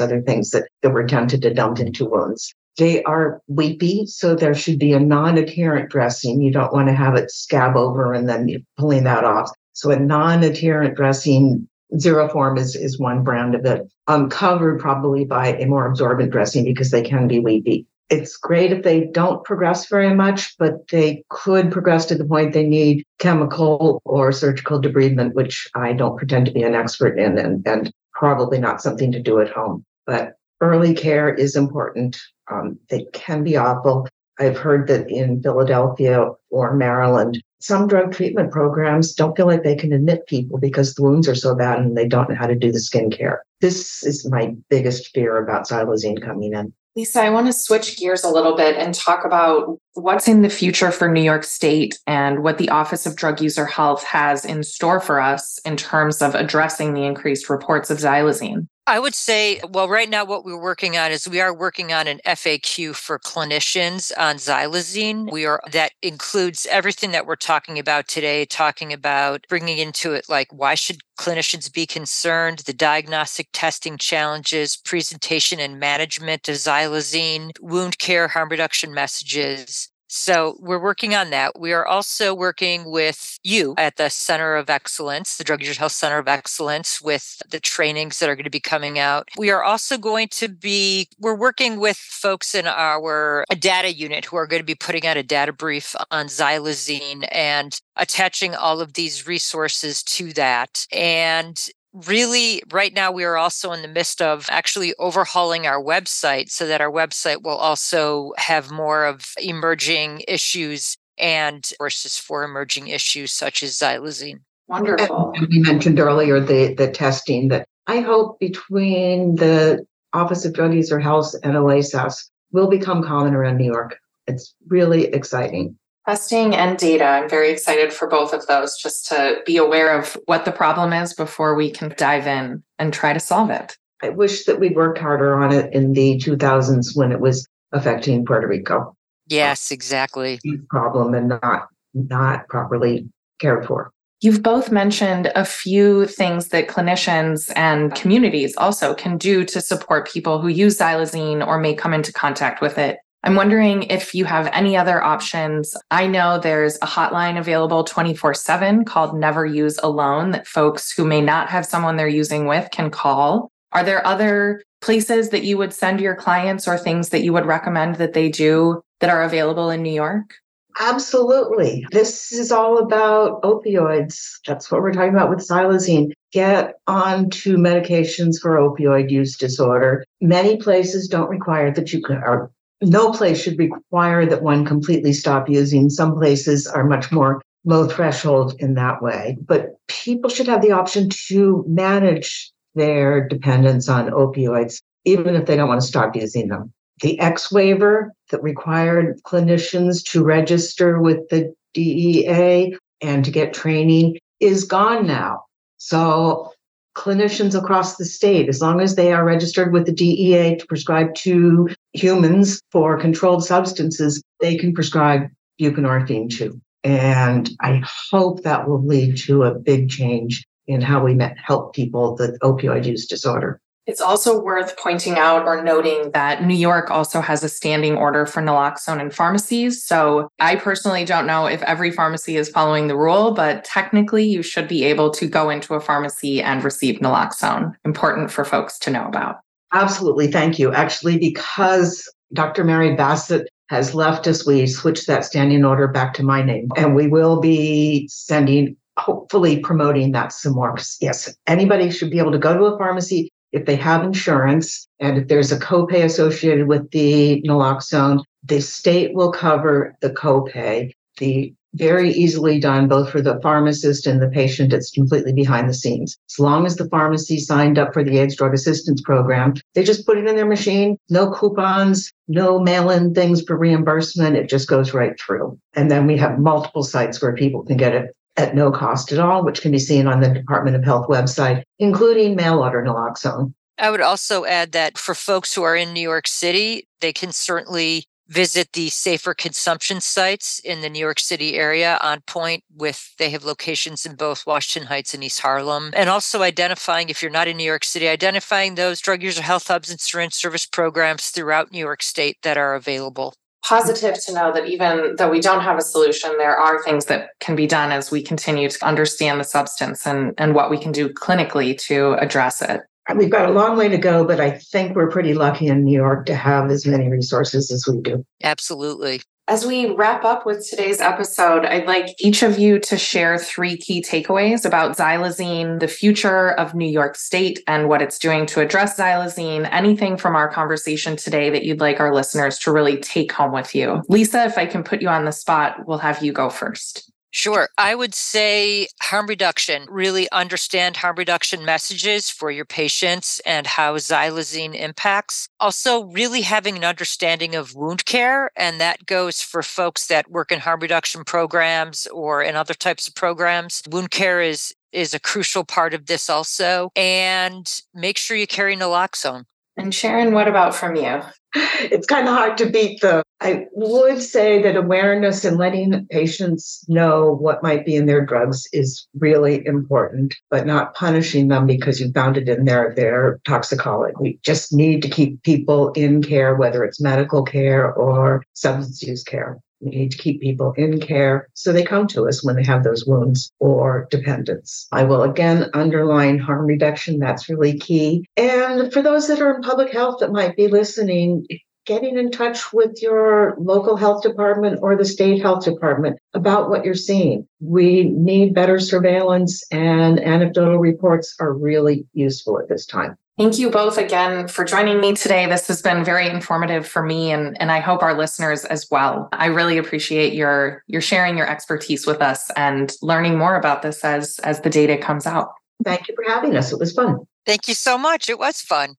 other 0.00 0.22
things 0.22 0.50
that, 0.50 0.64
that 0.82 0.92
we're 0.92 1.06
tempted 1.06 1.42
to 1.42 1.52
dump 1.52 1.78
into 1.78 2.04
wounds 2.04 2.52
they 2.78 3.02
are 3.02 3.42
weepy, 3.46 4.06
so 4.06 4.34
there 4.34 4.54
should 4.54 4.78
be 4.78 4.92
a 4.92 5.00
non-adherent 5.00 5.90
dressing. 5.90 6.40
You 6.40 6.50
don't 6.50 6.72
want 6.72 6.88
to 6.88 6.94
have 6.94 7.14
it 7.14 7.30
scab 7.30 7.76
over 7.76 8.14
and 8.14 8.28
then 8.28 8.48
you're 8.48 8.60
pulling 8.78 9.04
that 9.04 9.24
off. 9.24 9.50
So 9.74 9.90
a 9.90 9.98
non-adherent 9.98 10.96
dressing, 10.96 11.68
Xeroform 11.94 12.58
is, 12.58 12.76
is 12.76 12.98
one 12.98 13.22
brand 13.22 13.54
of 13.54 13.66
it, 13.66 13.82
uncovered 14.08 14.80
probably 14.80 15.24
by 15.24 15.54
a 15.56 15.66
more 15.66 15.86
absorbent 15.86 16.30
dressing 16.30 16.64
because 16.64 16.90
they 16.90 17.02
can 17.02 17.28
be 17.28 17.40
weepy. 17.40 17.86
It's 18.10 18.36
great 18.36 18.72
if 18.72 18.82
they 18.82 19.06
don't 19.12 19.44
progress 19.44 19.88
very 19.88 20.12
much, 20.12 20.58
but 20.58 20.88
they 20.88 21.22
could 21.28 21.70
progress 21.70 22.04
to 22.06 22.16
the 22.16 22.24
point 22.24 22.52
they 22.52 22.66
need 22.66 23.04
chemical 23.18 24.02
or 24.04 24.32
surgical 24.32 24.80
debridement, 24.80 25.34
which 25.34 25.68
I 25.76 25.92
don't 25.92 26.16
pretend 26.16 26.46
to 26.46 26.52
be 26.52 26.62
an 26.62 26.74
expert 26.74 27.18
in 27.18 27.38
and, 27.38 27.66
and 27.66 27.92
probably 28.12 28.58
not 28.58 28.82
something 28.82 29.12
to 29.12 29.22
do 29.22 29.40
at 29.40 29.48
home. 29.48 29.84
But 30.06 30.34
early 30.60 30.92
care 30.92 31.32
is 31.32 31.54
important. 31.54 32.20
Um, 32.50 32.78
they 32.88 33.06
can 33.12 33.44
be 33.44 33.56
awful. 33.56 34.08
I've 34.40 34.58
heard 34.58 34.88
that 34.88 35.08
in 35.08 35.42
Philadelphia 35.42 36.30
or 36.50 36.74
Maryland, 36.74 37.40
some 37.60 37.86
drug 37.86 38.12
treatment 38.12 38.50
programs 38.50 39.12
don't 39.14 39.36
feel 39.36 39.46
like 39.46 39.62
they 39.62 39.76
can 39.76 39.92
admit 39.92 40.26
people 40.26 40.58
because 40.58 40.94
the 40.94 41.02
wounds 41.02 41.28
are 41.28 41.34
so 41.34 41.54
bad 41.54 41.78
and 41.78 41.96
they 41.96 42.08
don't 42.08 42.28
know 42.28 42.34
how 42.34 42.46
to 42.46 42.56
do 42.56 42.72
the 42.72 42.80
skin 42.80 43.10
care. 43.10 43.44
This 43.60 44.02
is 44.02 44.28
my 44.28 44.54
biggest 44.70 45.10
fear 45.14 45.36
about 45.36 45.68
xylazine 45.68 46.20
coming 46.22 46.54
in. 46.54 46.72
Lisa, 46.96 47.22
I 47.22 47.30
want 47.30 47.46
to 47.46 47.52
switch 47.52 47.98
gears 47.98 48.24
a 48.24 48.30
little 48.30 48.56
bit 48.56 48.76
and 48.76 48.92
talk 48.92 49.24
about 49.24 49.78
what's 49.94 50.26
in 50.26 50.42
the 50.42 50.50
future 50.50 50.90
for 50.90 51.08
New 51.08 51.22
York 51.22 51.44
State 51.44 51.98
and 52.06 52.42
what 52.42 52.58
the 52.58 52.68
Office 52.68 53.06
of 53.06 53.14
Drug 53.14 53.40
User 53.40 53.64
Health 53.64 54.02
has 54.02 54.44
in 54.44 54.64
store 54.64 54.98
for 54.98 55.20
us 55.20 55.60
in 55.64 55.76
terms 55.76 56.20
of 56.20 56.34
addressing 56.34 56.92
the 56.92 57.04
increased 57.04 57.48
reports 57.48 57.90
of 57.90 57.98
xylazine. 57.98 58.66
I 58.90 58.98
would 58.98 59.14
say, 59.14 59.60
well, 59.70 59.88
right 59.88 60.10
now, 60.10 60.24
what 60.24 60.44
we're 60.44 60.60
working 60.60 60.96
on 60.96 61.12
is 61.12 61.28
we 61.28 61.40
are 61.40 61.54
working 61.54 61.92
on 61.92 62.08
an 62.08 62.18
FAQ 62.26 62.96
for 62.96 63.20
clinicians 63.20 64.10
on 64.18 64.34
xylazine. 64.34 65.30
We 65.30 65.46
are 65.46 65.62
that 65.70 65.92
includes 66.02 66.66
everything 66.68 67.12
that 67.12 67.24
we're 67.24 67.36
talking 67.36 67.78
about 67.78 68.08
today, 68.08 68.44
talking 68.46 68.92
about 68.92 69.46
bringing 69.48 69.78
into 69.78 70.12
it 70.14 70.28
like 70.28 70.48
why 70.52 70.74
should 70.74 71.02
clinicians 71.16 71.72
be 71.72 71.86
concerned, 71.86 72.64
the 72.66 72.72
diagnostic 72.72 73.50
testing 73.52 73.96
challenges, 73.96 74.76
presentation 74.76 75.60
and 75.60 75.78
management 75.78 76.48
of 76.48 76.56
xylazine, 76.56 77.52
wound 77.60 77.96
care, 77.98 78.26
harm 78.26 78.48
reduction 78.48 78.92
messages, 78.92 79.88
so 80.12 80.56
we're 80.58 80.82
working 80.82 81.14
on 81.14 81.30
that. 81.30 81.58
We 81.58 81.72
are 81.72 81.86
also 81.86 82.34
working 82.34 82.90
with 82.90 83.38
you 83.44 83.74
at 83.78 83.96
the 83.96 84.10
Center 84.10 84.56
of 84.56 84.68
Excellence, 84.68 85.36
the 85.36 85.44
Drug 85.44 85.60
User 85.60 85.78
Health 85.78 85.92
Center 85.92 86.18
of 86.18 86.26
Excellence, 86.26 87.00
with 87.00 87.40
the 87.48 87.60
trainings 87.60 88.18
that 88.18 88.28
are 88.28 88.34
going 88.34 88.42
to 88.42 88.50
be 88.50 88.58
coming 88.58 88.98
out. 88.98 89.28
We 89.38 89.50
are 89.50 89.62
also 89.62 89.96
going 89.96 90.26
to 90.32 90.48
be, 90.48 91.06
we're 91.20 91.36
working 91.36 91.78
with 91.78 91.96
folks 91.96 92.56
in 92.56 92.66
our 92.66 93.44
data 93.60 93.94
unit 93.94 94.24
who 94.24 94.36
are 94.36 94.48
going 94.48 94.60
to 94.60 94.66
be 94.66 94.74
putting 94.74 95.06
out 95.06 95.16
a 95.16 95.22
data 95.22 95.52
brief 95.52 95.94
on 96.10 96.26
xylazine 96.26 97.28
and 97.30 97.80
attaching 97.94 98.56
all 98.56 98.80
of 98.80 98.94
these 98.94 99.28
resources 99.28 100.02
to 100.02 100.32
that. 100.32 100.86
And 100.92 101.56
really 101.92 102.62
right 102.70 102.94
now 102.94 103.10
we 103.10 103.24
are 103.24 103.36
also 103.36 103.72
in 103.72 103.82
the 103.82 103.88
midst 103.88 104.22
of 104.22 104.46
actually 104.48 104.94
overhauling 104.98 105.66
our 105.66 105.82
website 105.82 106.50
so 106.50 106.66
that 106.66 106.80
our 106.80 106.90
website 106.90 107.42
will 107.42 107.56
also 107.56 108.32
have 108.36 108.70
more 108.70 109.04
of 109.04 109.34
emerging 109.38 110.22
issues 110.28 110.96
and 111.18 111.70
resources 111.80 112.16
for 112.16 112.44
emerging 112.44 112.88
issues 112.88 113.32
such 113.32 113.62
as 113.62 113.76
xylazine. 113.78 114.40
Wonderful. 114.68 115.32
And 115.34 115.48
we 115.48 115.58
mentioned 115.58 115.98
earlier 115.98 116.40
the 116.40 116.74
the 116.74 116.90
testing 116.90 117.48
that 117.48 117.66
I 117.86 118.00
hope 118.00 118.38
between 118.38 119.34
the 119.36 119.84
Office 120.12 120.44
of 120.44 120.52
Drug 120.52 120.74
User 120.74 121.00
Health 121.00 121.34
and 121.42 121.54
OASAS 121.54 122.30
will 122.52 122.68
become 122.68 123.02
common 123.02 123.34
around 123.34 123.58
New 123.58 123.64
York. 123.64 123.98
It's 124.26 124.54
really 124.68 125.06
exciting 125.06 125.76
testing 126.06 126.54
and 126.54 126.78
data. 126.78 127.04
I'm 127.04 127.28
very 127.28 127.50
excited 127.50 127.92
for 127.92 128.08
both 128.08 128.32
of 128.32 128.46
those 128.46 128.76
just 128.76 129.06
to 129.08 129.40
be 129.46 129.56
aware 129.56 129.96
of 129.96 130.16
what 130.26 130.44
the 130.44 130.52
problem 130.52 130.92
is 130.92 131.14
before 131.14 131.54
we 131.54 131.70
can 131.70 131.94
dive 131.96 132.26
in 132.26 132.62
and 132.78 132.92
try 132.92 133.12
to 133.12 133.20
solve 133.20 133.50
it. 133.50 133.76
I 134.02 134.08
wish 134.08 134.44
that 134.44 134.60
we'd 134.60 134.76
worked 134.76 134.98
harder 134.98 135.34
on 135.34 135.52
it 135.52 135.72
in 135.74 135.92
the 135.92 136.18
2000s 136.18 136.96
when 136.96 137.12
it 137.12 137.20
was 137.20 137.46
affecting 137.72 138.24
Puerto 138.24 138.48
Rico. 138.48 138.96
Yes, 139.26 139.70
exactly. 139.70 140.40
Problem 140.68 141.14
and 141.14 141.28
not 141.28 141.68
not 141.94 142.48
properly 142.48 143.08
cared 143.40 143.66
for. 143.66 143.92
You've 144.20 144.42
both 144.42 144.70
mentioned 144.70 145.32
a 145.34 145.44
few 145.44 146.06
things 146.06 146.48
that 146.48 146.68
clinicians 146.68 147.50
and 147.56 147.94
communities 147.94 148.54
also 148.56 148.94
can 148.94 149.16
do 149.16 149.44
to 149.46 149.60
support 149.60 150.10
people 150.10 150.40
who 150.40 150.48
use 150.48 150.78
xylazine 150.78 151.46
or 151.46 151.58
may 151.58 151.74
come 151.74 151.94
into 151.94 152.12
contact 152.12 152.60
with 152.60 152.76
it. 152.76 152.98
I'm 153.22 153.34
wondering 153.34 153.82
if 153.84 154.14
you 154.14 154.24
have 154.24 154.48
any 154.52 154.76
other 154.76 155.02
options. 155.02 155.76
I 155.90 156.06
know 156.06 156.38
there's 156.38 156.76
a 156.76 156.86
hotline 156.86 157.38
available 157.38 157.84
24 157.84 158.32
7 158.32 158.84
called 158.84 159.18
Never 159.18 159.44
Use 159.44 159.78
Alone 159.82 160.30
that 160.30 160.46
folks 160.46 160.90
who 160.90 161.04
may 161.04 161.20
not 161.20 161.50
have 161.50 161.66
someone 161.66 161.96
they're 161.96 162.08
using 162.08 162.46
with 162.46 162.70
can 162.70 162.90
call. 162.90 163.50
Are 163.72 163.84
there 163.84 164.06
other 164.06 164.62
places 164.80 165.28
that 165.30 165.44
you 165.44 165.58
would 165.58 165.74
send 165.74 166.00
your 166.00 166.16
clients 166.16 166.66
or 166.66 166.78
things 166.78 167.10
that 167.10 167.22
you 167.22 167.32
would 167.34 167.44
recommend 167.44 167.96
that 167.96 168.14
they 168.14 168.30
do 168.30 168.80
that 169.00 169.10
are 169.10 169.22
available 169.22 169.68
in 169.68 169.82
New 169.82 169.92
York? 169.92 170.34
Absolutely. 170.78 171.84
This 171.90 172.32
is 172.32 172.50
all 172.50 172.78
about 172.78 173.42
opioids. 173.42 174.38
That's 174.46 174.70
what 174.70 174.80
we're 174.80 174.92
talking 174.92 175.12
about 175.12 175.28
with 175.28 175.40
xylazine. 175.40 176.12
Get 176.32 176.74
onto 176.86 177.56
medications 177.56 178.40
for 178.40 178.56
opioid 178.56 179.10
use 179.10 179.36
disorder. 179.36 180.04
Many 180.22 180.56
places 180.56 181.08
don't 181.08 181.28
require 181.28 181.70
that 181.72 181.92
you 181.92 182.00
or 182.08 182.50
no 182.82 183.12
place 183.12 183.40
should 183.40 183.58
require 183.58 184.26
that 184.26 184.42
one 184.42 184.64
completely 184.64 185.12
stop 185.12 185.48
using. 185.48 185.90
Some 185.90 186.14
places 186.14 186.66
are 186.66 186.84
much 186.84 187.12
more 187.12 187.42
low 187.64 187.86
threshold 187.86 188.54
in 188.58 188.74
that 188.74 189.02
way. 189.02 189.36
But 189.46 189.76
people 189.88 190.30
should 190.30 190.46
have 190.46 190.62
the 190.62 190.72
option 190.72 191.10
to 191.28 191.64
manage 191.68 192.50
their 192.74 193.28
dependence 193.28 193.88
on 193.88 194.10
opioids, 194.10 194.80
even 195.04 195.34
if 195.34 195.46
they 195.46 195.56
don't 195.56 195.68
want 195.68 195.80
to 195.80 195.86
stop 195.86 196.16
using 196.16 196.48
them. 196.48 196.72
The 197.02 197.18
X 197.20 197.50
waiver 197.50 198.12
that 198.30 198.42
required 198.42 199.20
clinicians 199.26 200.02
to 200.10 200.22
register 200.22 201.00
with 201.00 201.28
the 201.28 201.52
DEA 201.74 202.76
and 203.00 203.24
to 203.24 203.30
get 203.30 203.54
training 203.54 204.18
is 204.40 204.64
gone 204.64 205.06
now. 205.06 205.44
So 205.78 206.52
clinicians 206.96 207.58
across 207.58 207.96
the 207.96 208.04
state, 208.04 208.48
as 208.48 208.60
long 208.60 208.80
as 208.80 208.96
they 208.96 209.12
are 209.12 209.24
registered 209.24 209.72
with 209.72 209.86
the 209.86 209.92
DEA 209.92 210.56
to 210.56 210.66
prescribe 210.66 211.14
to 211.16 211.68
humans 211.92 212.60
for 212.70 212.98
controlled 212.98 213.44
substances, 213.44 214.22
they 214.40 214.56
can 214.56 214.72
prescribe 214.72 215.28
buprenorphine 215.60 216.30
too. 216.30 216.60
And 216.82 217.50
I 217.60 217.82
hope 218.10 218.42
that 218.42 218.68
will 218.68 218.84
lead 218.84 219.16
to 219.18 219.42
a 219.44 219.54
big 219.54 219.90
change 219.90 220.44
in 220.66 220.80
how 220.80 221.04
we 221.04 221.18
help 221.36 221.74
people 221.74 222.16
with 222.18 222.38
opioid 222.40 222.86
use 222.86 223.06
disorder. 223.06 223.60
It's 223.86 224.00
also 224.00 224.40
worth 224.40 224.76
pointing 224.78 225.18
out 225.18 225.46
or 225.46 225.64
noting 225.64 226.12
that 226.12 226.44
New 226.44 226.54
York 226.54 226.90
also 226.90 227.20
has 227.20 227.42
a 227.42 227.48
standing 227.48 227.96
order 227.96 228.24
for 228.24 228.40
naloxone 228.40 229.00
in 229.00 229.10
pharmacies. 229.10 229.82
So 229.82 230.28
I 230.38 230.56
personally 230.56 231.04
don't 231.04 231.26
know 231.26 231.46
if 231.46 231.60
every 231.62 231.90
pharmacy 231.90 232.36
is 232.36 232.48
following 232.48 232.86
the 232.86 232.96
rule, 232.96 233.32
but 233.32 233.64
technically 233.64 234.24
you 234.24 234.42
should 234.42 234.68
be 234.68 234.84
able 234.84 235.10
to 235.10 235.26
go 235.26 235.50
into 235.50 235.74
a 235.74 235.80
pharmacy 235.80 236.40
and 236.40 236.62
receive 236.62 237.00
naloxone. 237.00 237.72
Important 237.84 238.30
for 238.30 238.44
folks 238.44 238.78
to 238.80 238.90
know 238.90 239.06
about. 239.06 239.40
Absolutely. 239.72 240.30
Thank 240.30 240.58
you. 240.58 240.72
Actually, 240.72 241.18
because 241.18 242.10
Dr. 242.32 242.64
Mary 242.64 242.94
Bassett 242.94 243.48
has 243.68 243.94
left 243.94 244.26
us, 244.26 244.46
we 244.46 244.66
switched 244.66 245.06
that 245.06 245.24
standing 245.24 245.64
order 245.64 245.86
back 245.86 246.12
to 246.14 246.24
my 246.24 246.42
name. 246.42 246.68
And 246.76 246.94
we 246.94 247.06
will 247.06 247.40
be 247.40 248.08
sending, 248.08 248.76
hopefully 248.98 249.60
promoting 249.60 250.12
that 250.12 250.32
some 250.32 250.54
more. 250.54 250.76
Yes, 251.00 251.34
anybody 251.46 251.90
should 251.90 252.10
be 252.10 252.18
able 252.18 252.32
to 252.32 252.38
go 252.38 252.56
to 252.56 252.64
a 252.64 252.78
pharmacy 252.78 253.30
if 253.52 253.66
they 253.66 253.76
have 253.76 254.04
insurance 254.04 254.86
and 255.00 255.18
if 255.18 255.28
there's 255.28 255.52
a 255.52 255.58
copay 255.58 256.04
associated 256.04 256.68
with 256.68 256.90
the 256.90 257.42
naloxone, 257.42 258.22
the 258.44 258.60
state 258.60 259.14
will 259.14 259.32
cover 259.32 259.96
the 260.00 260.10
copay. 260.10 260.92
The 261.18 261.52
very 261.74 262.10
easily 262.10 262.58
done 262.58 262.88
both 262.88 263.10
for 263.10 263.20
the 263.20 263.40
pharmacist 263.40 264.06
and 264.06 264.20
the 264.20 264.28
patient. 264.28 264.72
It's 264.72 264.90
completely 264.90 265.32
behind 265.32 265.68
the 265.68 265.74
scenes. 265.74 266.18
As 266.30 266.38
long 266.38 266.66
as 266.66 266.76
the 266.76 266.88
pharmacy 266.88 267.38
signed 267.38 267.78
up 267.78 267.92
for 267.92 268.02
the 268.02 268.18
AIDS 268.18 268.36
drug 268.36 268.54
assistance 268.54 269.00
program, 269.02 269.54
they 269.74 269.84
just 269.84 270.06
put 270.06 270.18
it 270.18 270.26
in 270.26 270.36
their 270.36 270.46
machine. 270.46 270.96
No 271.08 271.30
coupons, 271.30 272.12
no 272.28 272.58
mail 272.58 272.90
in 272.90 273.14
things 273.14 273.42
for 273.42 273.56
reimbursement. 273.56 274.36
It 274.36 274.48
just 274.48 274.68
goes 274.68 274.94
right 274.94 275.18
through. 275.20 275.58
And 275.74 275.90
then 275.90 276.06
we 276.06 276.16
have 276.16 276.38
multiple 276.38 276.82
sites 276.82 277.20
where 277.22 277.34
people 277.34 277.64
can 277.64 277.76
get 277.76 277.94
it 277.94 278.14
at 278.36 278.54
no 278.54 278.70
cost 278.70 279.12
at 279.12 279.18
all, 279.18 279.44
which 279.44 279.60
can 279.60 279.72
be 279.72 279.78
seen 279.78 280.06
on 280.06 280.20
the 280.20 280.32
Department 280.32 280.76
of 280.76 280.84
Health 280.84 281.08
website, 281.08 281.62
including 281.78 282.36
mail 282.36 282.60
order 282.60 282.82
naloxone. 282.82 283.52
I 283.78 283.90
would 283.90 284.02
also 284.02 284.44
add 284.44 284.72
that 284.72 284.98
for 284.98 285.14
folks 285.14 285.54
who 285.54 285.62
are 285.62 285.74
in 285.74 285.94
New 285.94 286.02
York 286.02 286.28
City, 286.28 286.86
they 287.00 287.12
can 287.12 287.32
certainly 287.32 288.04
visit 288.30 288.72
the 288.72 288.88
safer 288.88 289.34
consumption 289.34 290.00
sites 290.00 290.60
in 290.60 290.80
the 290.80 290.88
New 290.88 291.00
York 291.00 291.18
City 291.18 291.56
area 291.56 291.98
OnPoint 292.00 292.62
with 292.74 293.14
they 293.18 293.30
have 293.30 293.44
locations 293.44 294.06
in 294.06 294.14
both 294.14 294.46
Washington 294.46 294.86
Heights 294.88 295.12
and 295.12 295.24
East 295.24 295.40
Harlem 295.40 295.90
and 295.94 296.08
also 296.08 296.42
identifying 296.42 297.08
if 297.08 297.20
you're 297.20 297.30
not 297.30 297.48
in 297.48 297.56
New 297.56 297.64
York 297.64 297.84
City 297.84 298.08
identifying 298.08 298.76
those 298.76 299.00
drug 299.00 299.22
user 299.22 299.42
health 299.42 299.66
hubs 299.66 299.90
and 299.90 300.00
syringe 300.00 300.32
service 300.32 300.64
programs 300.64 301.28
throughout 301.28 301.72
New 301.72 301.78
York 301.78 302.02
state 302.02 302.38
that 302.42 302.56
are 302.56 302.74
available 302.74 303.34
positive 303.62 304.18
to 304.24 304.32
know 304.32 304.52
that 304.52 304.66
even 304.66 305.14
though 305.16 305.28
we 305.28 305.40
don't 305.40 305.60
have 305.60 305.78
a 305.78 305.82
solution, 305.82 306.36
there 306.38 306.56
are 306.56 306.82
things 306.82 307.06
that 307.06 307.30
can 307.40 307.54
be 307.54 307.66
done 307.66 307.92
as 307.92 308.10
we 308.10 308.22
continue 308.22 308.68
to 308.68 308.84
understand 308.84 309.38
the 309.38 309.44
substance 309.44 310.06
and, 310.06 310.34
and 310.38 310.54
what 310.54 310.70
we 310.70 310.78
can 310.78 310.92
do 310.92 311.08
clinically 311.08 311.76
to 311.78 312.14
address 312.14 312.62
it. 312.62 312.80
Uh, 313.08 313.14
we've 313.16 313.30
got 313.30 313.48
a 313.48 313.52
long 313.52 313.76
way 313.76 313.88
to 313.88 313.98
go, 313.98 314.24
but 314.24 314.40
I 314.40 314.50
think 314.50 314.94
we're 314.94 315.10
pretty 315.10 315.34
lucky 315.34 315.66
in 315.66 315.84
New 315.84 315.96
York 315.96 316.26
to 316.26 316.34
have 316.34 316.70
as 316.70 316.86
many 316.86 317.08
resources 317.08 317.70
as 317.70 317.86
we 317.86 318.00
do. 318.00 318.24
Absolutely. 318.42 319.22
As 319.50 319.66
we 319.66 319.90
wrap 319.90 320.24
up 320.24 320.46
with 320.46 320.64
today's 320.64 321.00
episode, 321.00 321.64
I'd 321.64 321.88
like 321.88 322.14
each 322.20 322.44
of 322.44 322.56
you 322.56 322.78
to 322.78 322.96
share 322.96 323.36
three 323.36 323.76
key 323.76 324.00
takeaways 324.00 324.64
about 324.64 324.96
xylazine, 324.96 325.80
the 325.80 325.88
future 325.88 326.52
of 326.52 326.72
New 326.72 326.86
York 326.86 327.16
State, 327.16 327.58
and 327.66 327.88
what 327.88 328.00
it's 328.00 328.16
doing 328.16 328.46
to 328.46 328.60
address 328.60 328.96
xylazine. 328.96 329.68
Anything 329.72 330.16
from 330.16 330.36
our 330.36 330.48
conversation 330.48 331.16
today 331.16 331.50
that 331.50 331.64
you'd 331.64 331.80
like 331.80 331.98
our 331.98 332.14
listeners 332.14 332.60
to 332.60 332.70
really 332.70 332.98
take 332.98 333.32
home 333.32 333.50
with 333.50 333.74
you. 333.74 334.02
Lisa, 334.08 334.44
if 334.44 334.56
I 334.56 334.66
can 334.66 334.84
put 334.84 335.02
you 335.02 335.08
on 335.08 335.24
the 335.24 335.32
spot, 335.32 335.84
we'll 335.84 335.98
have 335.98 336.22
you 336.22 336.32
go 336.32 336.48
first. 336.48 337.09
Sure. 337.32 337.68
I 337.78 337.94
would 337.94 338.14
say 338.14 338.88
harm 339.02 339.26
reduction, 339.26 339.86
really 339.88 340.30
understand 340.32 340.96
harm 340.96 341.14
reduction 341.16 341.64
messages 341.64 342.28
for 342.28 342.50
your 342.50 342.64
patients 342.64 343.40
and 343.46 343.66
how 343.68 343.94
xylazine 343.96 344.74
impacts. 344.74 345.48
Also, 345.60 346.04
really 346.04 346.40
having 346.42 346.76
an 346.76 346.84
understanding 346.84 347.54
of 347.54 347.74
wound 347.74 348.04
care. 348.04 348.50
And 348.56 348.80
that 348.80 349.06
goes 349.06 349.42
for 349.42 349.62
folks 349.62 350.08
that 350.08 350.30
work 350.30 350.50
in 350.50 350.58
harm 350.60 350.80
reduction 350.80 351.22
programs 351.24 352.06
or 352.08 352.42
in 352.42 352.56
other 352.56 352.74
types 352.74 353.06
of 353.06 353.14
programs. 353.14 353.82
Wound 353.88 354.10
care 354.10 354.40
is 354.40 354.74
is 354.92 355.14
a 355.14 355.20
crucial 355.20 355.62
part 355.64 355.94
of 355.94 356.06
this 356.06 356.28
also. 356.28 356.90
And 356.96 357.70
make 357.94 358.18
sure 358.18 358.36
you 358.36 358.48
carry 358.48 358.74
naloxone. 358.76 359.44
And 359.80 359.94
Sharon, 359.94 360.34
what 360.34 360.46
about 360.46 360.74
from 360.74 360.94
you? 360.94 361.22
It's 361.54 362.06
kind 362.06 362.28
of 362.28 362.34
hard 362.34 362.58
to 362.58 362.68
beat 362.68 363.00
the. 363.00 363.22
I 363.40 363.64
would 363.72 364.20
say 364.20 364.60
that 364.62 364.76
awareness 364.76 365.42
and 365.46 365.56
letting 365.56 366.06
patients 366.10 366.84
know 366.86 367.34
what 367.40 367.62
might 367.62 367.86
be 367.86 367.96
in 367.96 368.04
their 368.04 368.24
drugs 368.24 368.68
is 368.74 369.08
really 369.18 369.66
important, 369.66 370.36
but 370.50 370.66
not 370.66 370.94
punishing 370.94 371.48
them 371.48 371.66
because 371.66 371.98
you 371.98 372.12
found 372.12 372.36
it 372.36 372.46
in 372.46 372.66
their 372.66 372.92
their 372.94 373.40
toxicology. 373.46 374.14
We 374.20 374.38
just 374.42 374.70
need 374.70 375.00
to 375.02 375.08
keep 375.08 375.42
people 375.42 375.92
in 375.92 376.22
care, 376.22 376.54
whether 376.56 376.84
it's 376.84 377.00
medical 377.00 377.42
care 377.42 377.90
or 377.90 378.44
substance 378.52 379.02
use 379.02 379.24
care. 379.24 379.58
We 379.80 379.90
need 379.90 380.10
to 380.12 380.18
keep 380.18 380.40
people 380.40 380.72
in 380.76 381.00
care 381.00 381.48
so 381.54 381.72
they 381.72 381.84
come 381.84 382.06
to 382.08 382.28
us 382.28 382.44
when 382.44 382.56
they 382.56 382.64
have 382.64 382.84
those 382.84 383.06
wounds 383.06 383.50
or 383.58 384.06
dependence. 384.10 384.86
I 384.92 385.04
will 385.04 385.22
again 385.22 385.70
underline 385.74 386.38
harm 386.38 386.66
reduction. 386.66 387.18
That's 387.18 387.48
really 387.48 387.78
key. 387.78 388.26
And 388.36 388.92
for 388.92 389.02
those 389.02 389.28
that 389.28 389.40
are 389.40 389.54
in 389.54 389.62
public 389.62 389.92
health 389.92 390.20
that 390.20 390.32
might 390.32 390.56
be 390.56 390.68
listening, 390.68 391.46
getting 391.86 392.18
in 392.18 392.30
touch 392.30 392.72
with 392.72 393.02
your 393.02 393.56
local 393.58 393.96
health 393.96 394.22
department 394.22 394.78
or 394.82 394.96
the 394.96 395.04
state 395.04 395.42
health 395.42 395.64
department 395.64 396.18
about 396.34 396.68
what 396.68 396.84
you're 396.84 396.94
seeing. 396.94 397.46
We 397.60 398.04
need 398.04 398.54
better 398.54 398.78
surveillance, 398.78 399.64
and 399.72 400.20
anecdotal 400.20 400.78
reports 400.78 401.34
are 401.40 401.52
really 401.52 402.06
useful 402.12 402.60
at 402.60 402.68
this 402.68 402.86
time. 402.86 403.16
Thank 403.38 403.58
you 403.58 403.70
both 403.70 403.96
again 403.96 404.48
for 404.48 404.64
joining 404.64 405.00
me 405.00 405.14
today. 405.14 405.46
This 405.46 405.66
has 405.68 405.80
been 405.80 406.04
very 406.04 406.28
informative 406.28 406.86
for 406.86 407.02
me 407.02 407.32
and, 407.32 407.58
and 407.60 407.72
I 407.72 407.80
hope 407.80 408.02
our 408.02 408.16
listeners 408.16 408.66
as 408.66 408.86
well. 408.90 409.30
I 409.32 409.46
really 409.46 409.78
appreciate 409.78 410.34
your 410.34 410.84
your 410.86 411.00
sharing 411.00 411.38
your 411.38 411.48
expertise 411.48 412.06
with 412.06 412.20
us 412.20 412.50
and 412.54 412.92
learning 413.00 413.38
more 413.38 413.56
about 413.56 413.80
this 413.80 414.04
as 414.04 414.38
as 414.40 414.60
the 414.60 414.68
data 414.68 414.98
comes 414.98 415.26
out. 415.26 415.52
Thank 415.84 416.08
you 416.08 416.14
for 416.14 416.30
having 416.30 416.54
us. 416.54 416.70
It 416.70 416.78
was 416.78 416.92
fun. 416.92 417.20
Thank 417.46 417.66
you 417.66 417.74
so 417.74 417.96
much. 417.96 418.28
It 418.28 418.38
was 418.38 418.60
fun. 418.60 418.96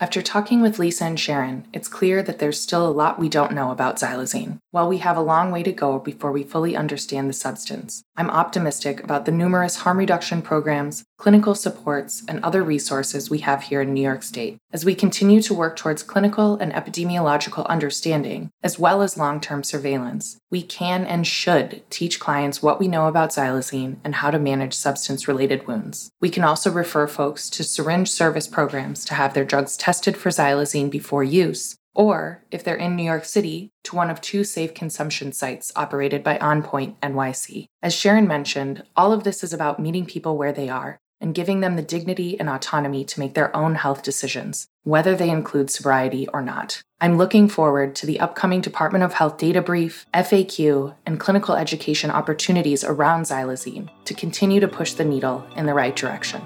After 0.00 0.22
talking 0.22 0.62
with 0.62 0.78
Lisa 0.78 1.04
and 1.04 1.20
Sharon, 1.20 1.66
it's 1.72 1.86
clear 1.86 2.22
that 2.22 2.38
there's 2.38 2.60
still 2.60 2.88
a 2.88 2.90
lot 2.90 3.18
we 3.18 3.28
don't 3.28 3.52
know 3.52 3.70
about 3.70 3.96
xylazine. 3.96 4.58
While 4.72 4.88
we 4.88 4.98
have 4.98 5.18
a 5.18 5.20
long 5.20 5.50
way 5.50 5.62
to 5.64 5.70
go 5.70 5.98
before 5.98 6.32
we 6.32 6.44
fully 6.44 6.74
understand 6.74 7.28
the 7.28 7.34
substance, 7.34 8.04
I'm 8.16 8.30
optimistic 8.30 9.04
about 9.04 9.26
the 9.26 9.30
numerous 9.30 9.76
harm 9.76 9.98
reduction 9.98 10.40
programs, 10.40 11.04
clinical 11.18 11.54
supports, 11.54 12.22
and 12.26 12.42
other 12.42 12.62
resources 12.62 13.28
we 13.28 13.40
have 13.40 13.64
here 13.64 13.82
in 13.82 13.92
New 13.92 14.00
York 14.00 14.22
State 14.22 14.56
as 14.72 14.86
we 14.86 14.94
continue 14.94 15.42
to 15.42 15.52
work 15.52 15.76
towards 15.76 16.02
clinical 16.02 16.56
and 16.56 16.72
epidemiological 16.72 17.66
understanding, 17.66 18.48
as 18.62 18.78
well 18.78 19.02
as 19.02 19.18
long 19.18 19.42
term 19.42 19.62
surveillance. 19.62 20.38
We 20.50 20.62
can 20.62 21.04
and 21.04 21.26
should 21.26 21.82
teach 21.90 22.18
clients 22.18 22.62
what 22.62 22.80
we 22.80 22.88
know 22.88 23.08
about 23.08 23.28
xylazine 23.28 23.96
and 24.02 24.14
how 24.14 24.30
to 24.30 24.38
manage 24.38 24.72
substance 24.72 25.28
related 25.28 25.66
wounds. 25.66 26.10
We 26.18 26.30
can 26.30 26.44
also 26.44 26.70
refer 26.70 27.06
folks 27.06 27.50
to 27.50 27.62
syringe 27.62 28.10
service 28.10 28.48
programs 28.48 29.04
to 29.04 29.14
have 29.14 29.34
their 29.34 29.44
drugs 29.44 29.76
tested 29.76 30.16
for 30.16 30.30
xylazine 30.30 30.90
before 30.90 31.24
use, 31.24 31.76
or, 31.94 32.44
if 32.50 32.64
they're 32.64 32.74
in 32.74 32.96
New 32.96 33.02
York 33.02 33.24
City, 33.24 33.70
to 33.84 33.96
one 33.96 34.10
of 34.10 34.20
two 34.20 34.44
safe 34.44 34.74
consumption 34.74 35.32
sites 35.32 35.72
operated 35.76 36.22
by 36.22 36.38
OnPoint 36.38 36.96
NYC. 37.00 37.66
As 37.82 37.94
Sharon 37.94 38.26
mentioned, 38.26 38.84
all 38.96 39.12
of 39.12 39.24
this 39.24 39.44
is 39.44 39.52
about 39.52 39.80
meeting 39.80 40.06
people 40.06 40.36
where 40.36 40.52
they 40.52 40.68
are 40.68 40.98
and 41.20 41.34
giving 41.34 41.60
them 41.60 41.76
the 41.76 41.82
dignity 41.82 42.38
and 42.38 42.48
autonomy 42.48 43.04
to 43.04 43.20
make 43.20 43.34
their 43.34 43.54
own 43.56 43.76
health 43.76 44.02
decisions, 44.02 44.66
whether 44.82 45.14
they 45.14 45.30
include 45.30 45.70
sobriety 45.70 46.26
or 46.28 46.42
not. 46.42 46.82
I'm 47.00 47.16
looking 47.16 47.48
forward 47.48 47.94
to 47.96 48.06
the 48.06 48.20
upcoming 48.20 48.60
Department 48.60 49.04
of 49.04 49.14
Health 49.14 49.38
data 49.38 49.62
brief, 49.62 50.04
FAQ, 50.12 50.94
and 51.06 51.20
clinical 51.20 51.54
education 51.54 52.10
opportunities 52.10 52.82
around 52.82 53.22
xylazine 53.22 53.88
to 54.04 54.14
continue 54.14 54.60
to 54.60 54.68
push 54.68 54.94
the 54.94 55.04
needle 55.04 55.46
in 55.56 55.66
the 55.66 55.74
right 55.74 55.94
direction. 55.94 56.42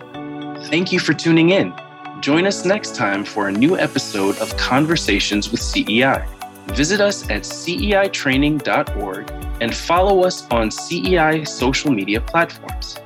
Thank 0.65 0.93
you 0.93 1.01
for 1.01 1.15
tuning 1.15 1.51
in. 1.51 1.73
Join 2.21 2.47
us 2.47 2.65
next 2.65 2.95
time 2.95 3.25
for 3.25 3.49
a 3.49 3.53
new 3.53 3.79
episode 3.79 4.39
of 4.39 4.57
Conversations 4.57 5.51
with 5.51 5.61
CEI. 5.61 6.27
Visit 6.69 7.01
us 7.01 7.25
at 7.25 7.43
ceitraining.org 7.43 9.31
and 9.61 9.75
follow 9.75 10.25
us 10.25 10.47
on 10.51 10.71
CEI 10.71 11.45
social 11.45 11.91
media 11.93 12.21
platforms. 12.21 12.99